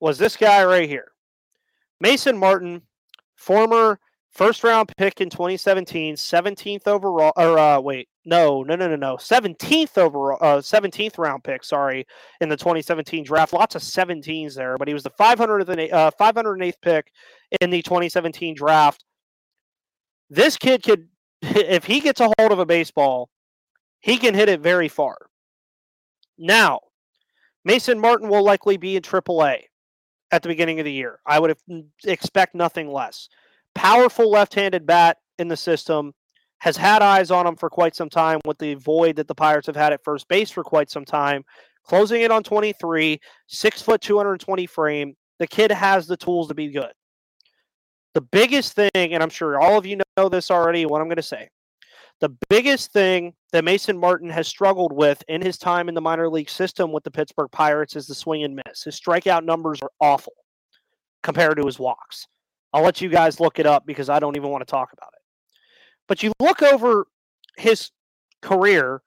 was 0.00 0.18
this 0.18 0.36
guy 0.36 0.64
right 0.64 0.88
here. 0.88 1.09
Mason 2.00 2.36
Martin, 2.36 2.82
former 3.36 3.98
first 4.30 4.64
round 4.64 4.90
pick 4.96 5.20
in 5.20 5.28
2017, 5.28 6.14
17th 6.14 6.86
overall, 6.86 7.32
or 7.36 7.58
uh, 7.58 7.80
wait, 7.80 8.08
no, 8.24 8.62
no, 8.62 8.76
no, 8.76 8.88
no, 8.88 8.96
no, 8.96 9.16
17th 9.16 9.98
overall, 9.98 10.38
uh, 10.40 10.60
17th 10.60 11.18
round 11.18 11.44
pick, 11.44 11.64
sorry, 11.64 12.06
in 12.40 12.48
the 12.48 12.56
2017 12.56 13.24
draft. 13.24 13.52
Lots 13.52 13.74
of 13.74 13.82
17s 13.82 14.54
there, 14.54 14.76
but 14.78 14.88
he 14.88 14.94
was 14.94 15.02
the 15.02 15.10
500th, 15.10 15.92
uh, 15.92 16.10
508th 16.18 16.74
pick 16.80 17.12
in 17.60 17.70
the 17.70 17.82
2017 17.82 18.54
draft. 18.54 19.04
This 20.30 20.56
kid 20.56 20.82
could, 20.82 21.08
if 21.42 21.84
he 21.84 22.00
gets 22.00 22.20
a 22.20 22.32
hold 22.38 22.52
of 22.52 22.58
a 22.58 22.66
baseball, 22.66 23.28
he 24.00 24.16
can 24.16 24.34
hit 24.34 24.48
it 24.48 24.60
very 24.60 24.88
far. 24.88 25.16
Now, 26.38 26.80
Mason 27.64 28.00
Martin 28.00 28.30
will 28.30 28.42
likely 28.42 28.78
be 28.78 28.96
in 28.96 29.02
AAA 29.02 29.64
at 30.32 30.42
the 30.42 30.48
beginning 30.48 30.80
of 30.80 30.84
the 30.84 30.92
year. 30.92 31.18
I 31.26 31.38
would 31.38 31.56
mm, 31.68 31.86
expect 32.04 32.54
nothing 32.54 32.92
less. 32.92 33.28
Powerful 33.74 34.30
left-handed 34.30 34.86
bat 34.86 35.18
in 35.38 35.48
the 35.48 35.56
system 35.56 36.12
has 36.58 36.76
had 36.76 37.02
eyes 37.02 37.30
on 37.30 37.46
him 37.46 37.56
for 37.56 37.70
quite 37.70 37.96
some 37.96 38.10
time 38.10 38.38
with 38.44 38.58
the 38.58 38.74
void 38.74 39.16
that 39.16 39.26
the 39.26 39.34
Pirates 39.34 39.66
have 39.66 39.76
had 39.76 39.92
at 39.92 40.04
first 40.04 40.28
base 40.28 40.50
for 40.50 40.62
quite 40.62 40.90
some 40.90 41.04
time. 41.04 41.42
Closing 41.84 42.20
it 42.20 42.30
on 42.30 42.42
23, 42.42 43.18
six 43.46 43.80
foot, 43.80 44.00
220 44.00 44.66
frame. 44.66 45.14
The 45.38 45.46
kid 45.46 45.72
has 45.72 46.06
the 46.06 46.18
tools 46.18 46.48
to 46.48 46.54
be 46.54 46.68
good. 46.68 46.92
The 48.12 48.20
biggest 48.20 48.74
thing, 48.74 48.90
and 48.94 49.22
I'm 49.22 49.30
sure 49.30 49.58
all 49.58 49.78
of 49.78 49.86
you 49.86 50.00
know 50.16 50.28
this 50.28 50.50
already, 50.50 50.84
what 50.84 51.00
I'm 51.00 51.06
going 51.06 51.16
to 51.16 51.22
say. 51.22 51.48
The 52.20 52.36
biggest 52.50 52.92
thing 52.92 53.32
that 53.52 53.64
Mason 53.64 53.98
Martin 53.98 54.28
has 54.28 54.46
struggled 54.46 54.92
with 54.92 55.24
in 55.28 55.40
his 55.40 55.56
time 55.56 55.88
in 55.88 55.94
the 55.94 56.02
minor 56.02 56.28
league 56.28 56.50
system 56.50 56.92
with 56.92 57.02
the 57.02 57.10
Pittsburgh 57.10 57.50
Pirates 57.50 57.96
is 57.96 58.06
the 58.06 58.14
swing 58.14 58.44
and 58.44 58.60
miss. 58.66 58.84
His 58.84 59.00
strikeout 59.00 59.44
numbers 59.44 59.80
are 59.80 59.90
awful 60.00 60.34
compared 61.22 61.56
to 61.56 61.64
his 61.64 61.78
walks. 61.78 62.26
I'll 62.74 62.82
let 62.82 63.00
you 63.00 63.08
guys 63.08 63.40
look 63.40 63.58
it 63.58 63.66
up 63.66 63.86
because 63.86 64.10
I 64.10 64.18
don't 64.18 64.36
even 64.36 64.50
want 64.50 64.60
to 64.60 64.70
talk 64.70 64.92
about 64.92 65.12
it. 65.14 65.22
But 66.08 66.22
you 66.22 66.32
look 66.40 66.62
over 66.62 67.06
his 67.56 67.90
career 68.42 69.02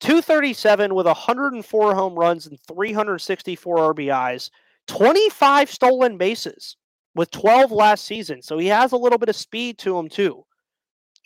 237 0.00 0.94
with 0.94 1.06
104 1.06 1.94
home 1.94 2.14
runs 2.14 2.46
and 2.46 2.58
364 2.66 3.94
RBIs, 3.94 4.50
25 4.86 5.70
stolen 5.70 6.16
bases 6.16 6.78
with 7.14 7.30
12 7.30 7.72
last 7.72 8.06
season. 8.06 8.40
So 8.40 8.56
he 8.56 8.68
has 8.68 8.92
a 8.92 8.96
little 8.96 9.18
bit 9.18 9.28
of 9.28 9.36
speed 9.36 9.76
to 9.78 9.98
him, 9.98 10.08
too 10.08 10.46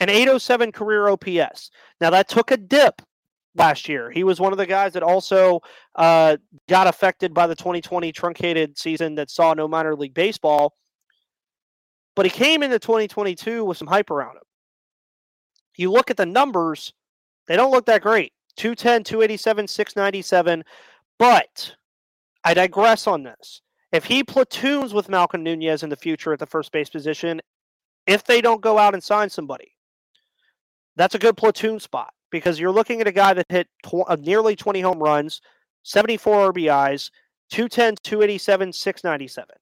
an 0.03 0.11
807 0.11 0.73
career 0.73 1.09
OPS. 1.09 1.71
Now 2.01 2.11
that 2.11 2.29
took 2.29 2.51
a 2.51 2.57
dip 2.57 3.01
last 3.55 3.89
year. 3.89 4.11
He 4.11 4.25
was 4.25 4.41
one 4.41 4.51
of 4.51 4.59
the 4.59 4.67
guys 4.67 4.95
that 4.95 5.05
also 5.05 5.61
uh, 5.95 6.39
got 6.69 6.89
affected 6.89 7.33
by 7.33 7.47
the 7.47 7.55
2020 7.55 8.11
truncated 8.11 8.77
season 8.77 9.15
that 9.15 9.31
saw 9.31 9.55
no 9.55 9.69
minor 9.69 9.95
league 9.95 10.15
baseball. 10.15 10.75
But 12.17 12.27
he 12.27 12.31
came 12.31 12.65
into 12.65 12.81
2022 12.81 13.65
with 13.65 13.79
some 13.79 13.87
hype 13.87 14.11
around 14.11 14.37
him. 14.37 14.43
You 15.77 15.93
look 15.93 16.11
at 16.11 16.17
the 16.17 16.27
numbers, 16.27 16.93
they 17.47 17.57
don't 17.57 17.71
look 17.71 17.87
that 17.87 18.03
great 18.03 18.33
210, 18.57 19.05
287, 19.05 19.69
697. 19.69 20.65
But 21.19 21.75
I 22.43 22.55
digress 22.55 23.07
on 23.07 23.23
this. 23.23 23.63
If 23.93 24.05
he 24.05 24.25
platoons 24.25 24.93
with 24.93 25.09
Malcolm 25.09 25.45
Nunez 25.45 25.85
in 25.85 25.91
the 25.91 25.97
future 25.97 26.33
at 26.33 26.41
the 26.41 26.47
first 26.47 26.73
base 26.73 26.91
position, 26.91 27.41
if 28.07 28.25
they 28.25 28.41
don't 28.41 28.61
go 28.61 28.79
out 28.79 28.95
and 28.95 29.03
sign 29.03 29.31
somebody, 29.31 29.72
that's 30.97 31.15
a 31.15 31.19
good 31.19 31.37
platoon 31.37 31.81
spot 31.81 32.13
because 32.31 32.59
you're 32.59 32.73
looking 32.73 33.01
at 33.01 33.07
a 33.07 33.13
guy 33.13 33.35
that 33.35 33.47
hit 33.49 33.69
tw- 33.87 34.09
uh, 34.09 34.17
nearly 34.21 34.57
20 34.57 34.81
home 34.81 34.99
runs, 34.99 35.41
74 35.85 36.53
RBIs, 36.53 37.11
210, 37.51 37.97
287, 38.03 38.73
697. 38.73 39.55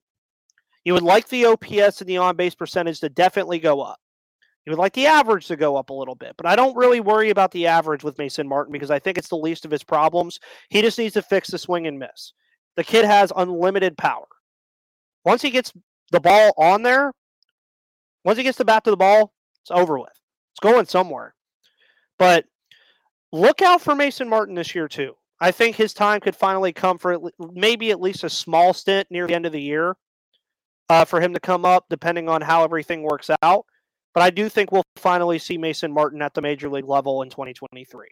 You 0.85 0.95
would 0.95 1.03
like 1.03 1.29
the 1.29 1.45
OPS 1.47 2.01
and 2.01 2.09
the 2.09 2.17
on 2.17 2.37
base 2.37 2.55
percentage 2.55 3.01
to 3.01 3.09
definitely 3.09 3.59
go 3.59 3.81
up. 3.81 3.99
You 4.65 4.71
would 4.73 4.79
like 4.79 4.93
the 4.93 5.07
average 5.07 5.47
to 5.47 5.57
go 5.57 5.77
up 5.77 5.91
a 5.91 5.95
little 5.95 6.15
bit, 6.15 6.35
but 6.37 6.47
I 6.47 6.55
don't 6.55 6.77
really 6.77 7.01
worry 7.01 7.31
about 7.31 7.51
the 7.51 7.67
average 7.67 8.05
with 8.05 8.19
Mason 8.19 8.47
Martin 8.47 8.73
because 8.73 8.91
I 8.91 8.99
think 8.99 9.19
it's 9.19 9.29
the 9.29 9.37
least 9.37 9.65
of 9.65 9.71
his 9.71 9.83
problems. 9.83 10.39
He 10.69 10.83
just 10.83 10.99
needs 10.99 11.15
to 11.15 11.23
fix 11.23 11.49
the 11.49 11.59
swing 11.59 11.87
and 11.87 11.99
miss. 11.99 12.33
The 12.77 12.85
kid 12.85 13.05
has 13.05 13.33
unlimited 13.35 13.97
power. 13.97 14.27
Once 15.25 15.43
he 15.43 15.51
gets 15.51 15.73
the 16.13 16.21
ball 16.21 16.53
on 16.57 16.83
there, 16.83 17.13
once 18.25 18.39
he 18.39 18.45
gets 18.45 18.59
the 18.59 18.65
bat 18.65 18.85
to 18.85 18.91
the 18.91 18.97
ball, 18.97 19.33
it's 19.63 19.71
over 19.71 19.99
with. 19.99 20.20
It's 20.53 20.61
going 20.61 20.87
somewhere. 20.87 21.35
But 22.19 22.45
look 23.33 23.63
out 23.63 23.81
for 23.81 23.95
Mason 23.95 24.29
Martin 24.29 24.55
this 24.55 24.75
year, 24.75 24.89
too. 24.89 25.15
I 25.41 25.51
think 25.51 25.75
his 25.75 25.95
time 25.95 26.21
could 26.21 26.37
finally 26.37 26.73
come 26.73 26.99
for 26.99 27.19
maybe 27.53 27.91
at 27.91 28.01
least 28.01 28.25
a 28.25 28.31
small 28.31 28.75
stint 28.75 29.11
near 29.11 29.27
the 29.27 29.35
end 29.35 29.47
of 29.47 29.53
the 29.53 29.61
year 29.61 29.97
uh, 30.91 31.07
for 31.07 31.21
him 31.21 31.33
to 31.33 31.41
come 31.41 31.65
up, 31.65 31.87
depending 31.89 32.29
on 32.29 32.43
how 32.43 32.63
everything 32.63 33.03
works 33.03 33.31
out. 33.43 33.65
But 34.13 34.23
I 34.23 34.31
do 34.31 34.49
think 34.49 34.71
we'll 34.71 34.85
finally 34.97 35.39
see 35.39 35.57
Mason 35.57 35.93
Martin 35.93 36.21
at 36.21 36.35
the 36.35 36.43
major 36.43 36.69
league 36.69 36.89
level 36.89 37.23
in 37.23 37.31
2023. 37.31 38.07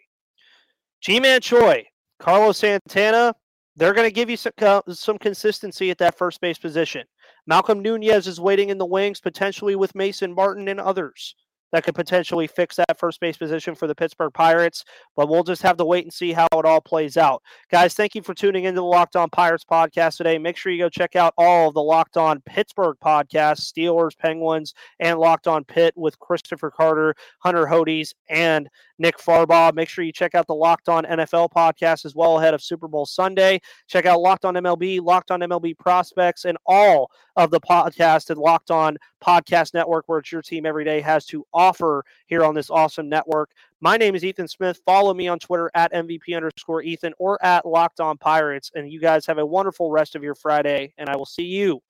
Ji-Man 1.01 1.41
Choi, 1.41 1.85
Carlos 2.19 2.57
Santana, 2.57 3.35
they're 3.75 3.93
going 3.93 4.07
to 4.07 4.13
give 4.13 4.29
you 4.29 4.37
some, 4.37 4.53
uh, 4.61 4.81
some 4.89 5.17
consistency 5.17 5.91
at 5.91 5.97
that 5.99 6.17
first 6.17 6.41
base 6.41 6.57
position. 6.57 7.05
Malcolm 7.45 7.81
Nunez 7.81 8.27
is 8.27 8.39
waiting 8.39 8.69
in 8.69 8.77
the 8.77 8.85
wings, 8.85 9.19
potentially 9.19 9.75
with 9.75 9.93
Mason 9.93 10.33
Martin 10.33 10.67
and 10.67 10.79
others 10.79 11.35
that 11.71 11.83
could 11.83 11.95
potentially 11.95 12.47
fix 12.47 12.75
that 12.75 12.97
first 12.97 13.19
base 13.19 13.37
position 13.37 13.75
for 13.75 13.87
the 13.87 13.95
Pittsburgh 13.95 14.33
Pirates. 14.33 14.83
But 15.15 15.29
we'll 15.29 15.43
just 15.43 15.61
have 15.61 15.77
to 15.77 15.85
wait 15.85 16.05
and 16.05 16.13
see 16.13 16.31
how 16.33 16.47
it 16.53 16.65
all 16.65 16.81
plays 16.81 17.17
out. 17.17 17.43
Guys, 17.71 17.93
thank 17.93 18.15
you 18.15 18.21
for 18.21 18.33
tuning 18.33 18.63
into 18.63 18.81
the 18.81 18.85
Locked 18.85 19.15
On 19.15 19.29
Pirates 19.29 19.65
podcast 19.65 20.17
today. 20.17 20.37
Make 20.37 20.57
sure 20.57 20.71
you 20.71 20.83
go 20.83 20.89
check 20.89 21.15
out 21.15 21.33
all 21.37 21.69
of 21.69 21.73
the 21.73 21.81
Locked 21.81 22.17
On 22.17 22.41
Pittsburgh 22.41 22.97
podcasts, 23.03 23.71
Steelers, 23.71 24.17
Penguins, 24.17 24.73
and 24.99 25.19
Locked 25.19 25.47
On 25.47 25.63
Pitt 25.63 25.93
with 25.95 26.19
Christopher 26.19 26.71
Carter, 26.71 27.15
Hunter 27.39 27.65
Hodes, 27.65 28.13
and 28.29 28.69
Nick 28.99 29.17
Farbaugh. 29.17 29.73
Make 29.73 29.89
sure 29.89 30.03
you 30.03 30.11
check 30.11 30.35
out 30.35 30.45
the 30.45 30.53
Locked 30.53 30.89
On 30.89 31.05
NFL 31.05 31.51
podcast 31.51 32.05
as 32.05 32.13
well 32.13 32.37
ahead 32.37 32.53
of 32.53 32.61
Super 32.61 32.87
Bowl 32.87 33.05
Sunday. 33.05 33.59
Check 33.87 34.05
out 34.05 34.19
Locked 34.19 34.45
On 34.45 34.53
MLB, 34.53 35.01
Locked 35.01 35.31
On 35.31 35.39
MLB 35.39 35.77
Prospects, 35.77 36.45
and 36.45 36.57
all 36.65 37.09
of 37.35 37.49
the 37.49 37.61
podcast 37.61 38.29
and 38.29 38.39
Locked 38.39 38.69
On 38.69 38.97
Podcast 39.23 39.73
Network, 39.73 40.03
where 40.07 40.19
it's 40.19 40.31
your 40.31 40.41
team 40.41 40.65
every 40.65 40.83
day 40.83 41.01
has 41.01 41.25
to 41.27 41.45
offer 41.53 42.03
here 42.27 42.43
on 42.43 42.53
this 42.53 42.69
awesome 42.69 43.09
network. 43.09 43.51
My 43.81 43.95
name 43.95 44.13
is 44.13 44.25
Ethan 44.25 44.49
Smith. 44.49 44.81
Follow 44.85 45.13
me 45.13 45.29
on 45.29 45.39
Twitter 45.39 45.71
at 45.73 45.93
MVP 45.93 46.35
underscore 46.35 46.81
Ethan 46.81 47.13
or 47.17 47.43
at 47.43 47.65
Locked 47.65 48.01
On 48.01 48.17
Pirates. 48.17 48.71
And 48.75 48.91
you 48.91 48.99
guys 48.99 49.25
have 49.25 49.37
a 49.37 49.45
wonderful 49.45 49.89
rest 49.89 50.15
of 50.15 50.23
your 50.23 50.35
Friday, 50.35 50.93
and 50.97 51.09
I 51.09 51.15
will 51.15 51.25
see 51.25 51.45
you 51.45 51.81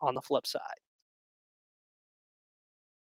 on 0.00 0.14
the 0.14 0.22
flip 0.22 0.46
side. 0.46 0.83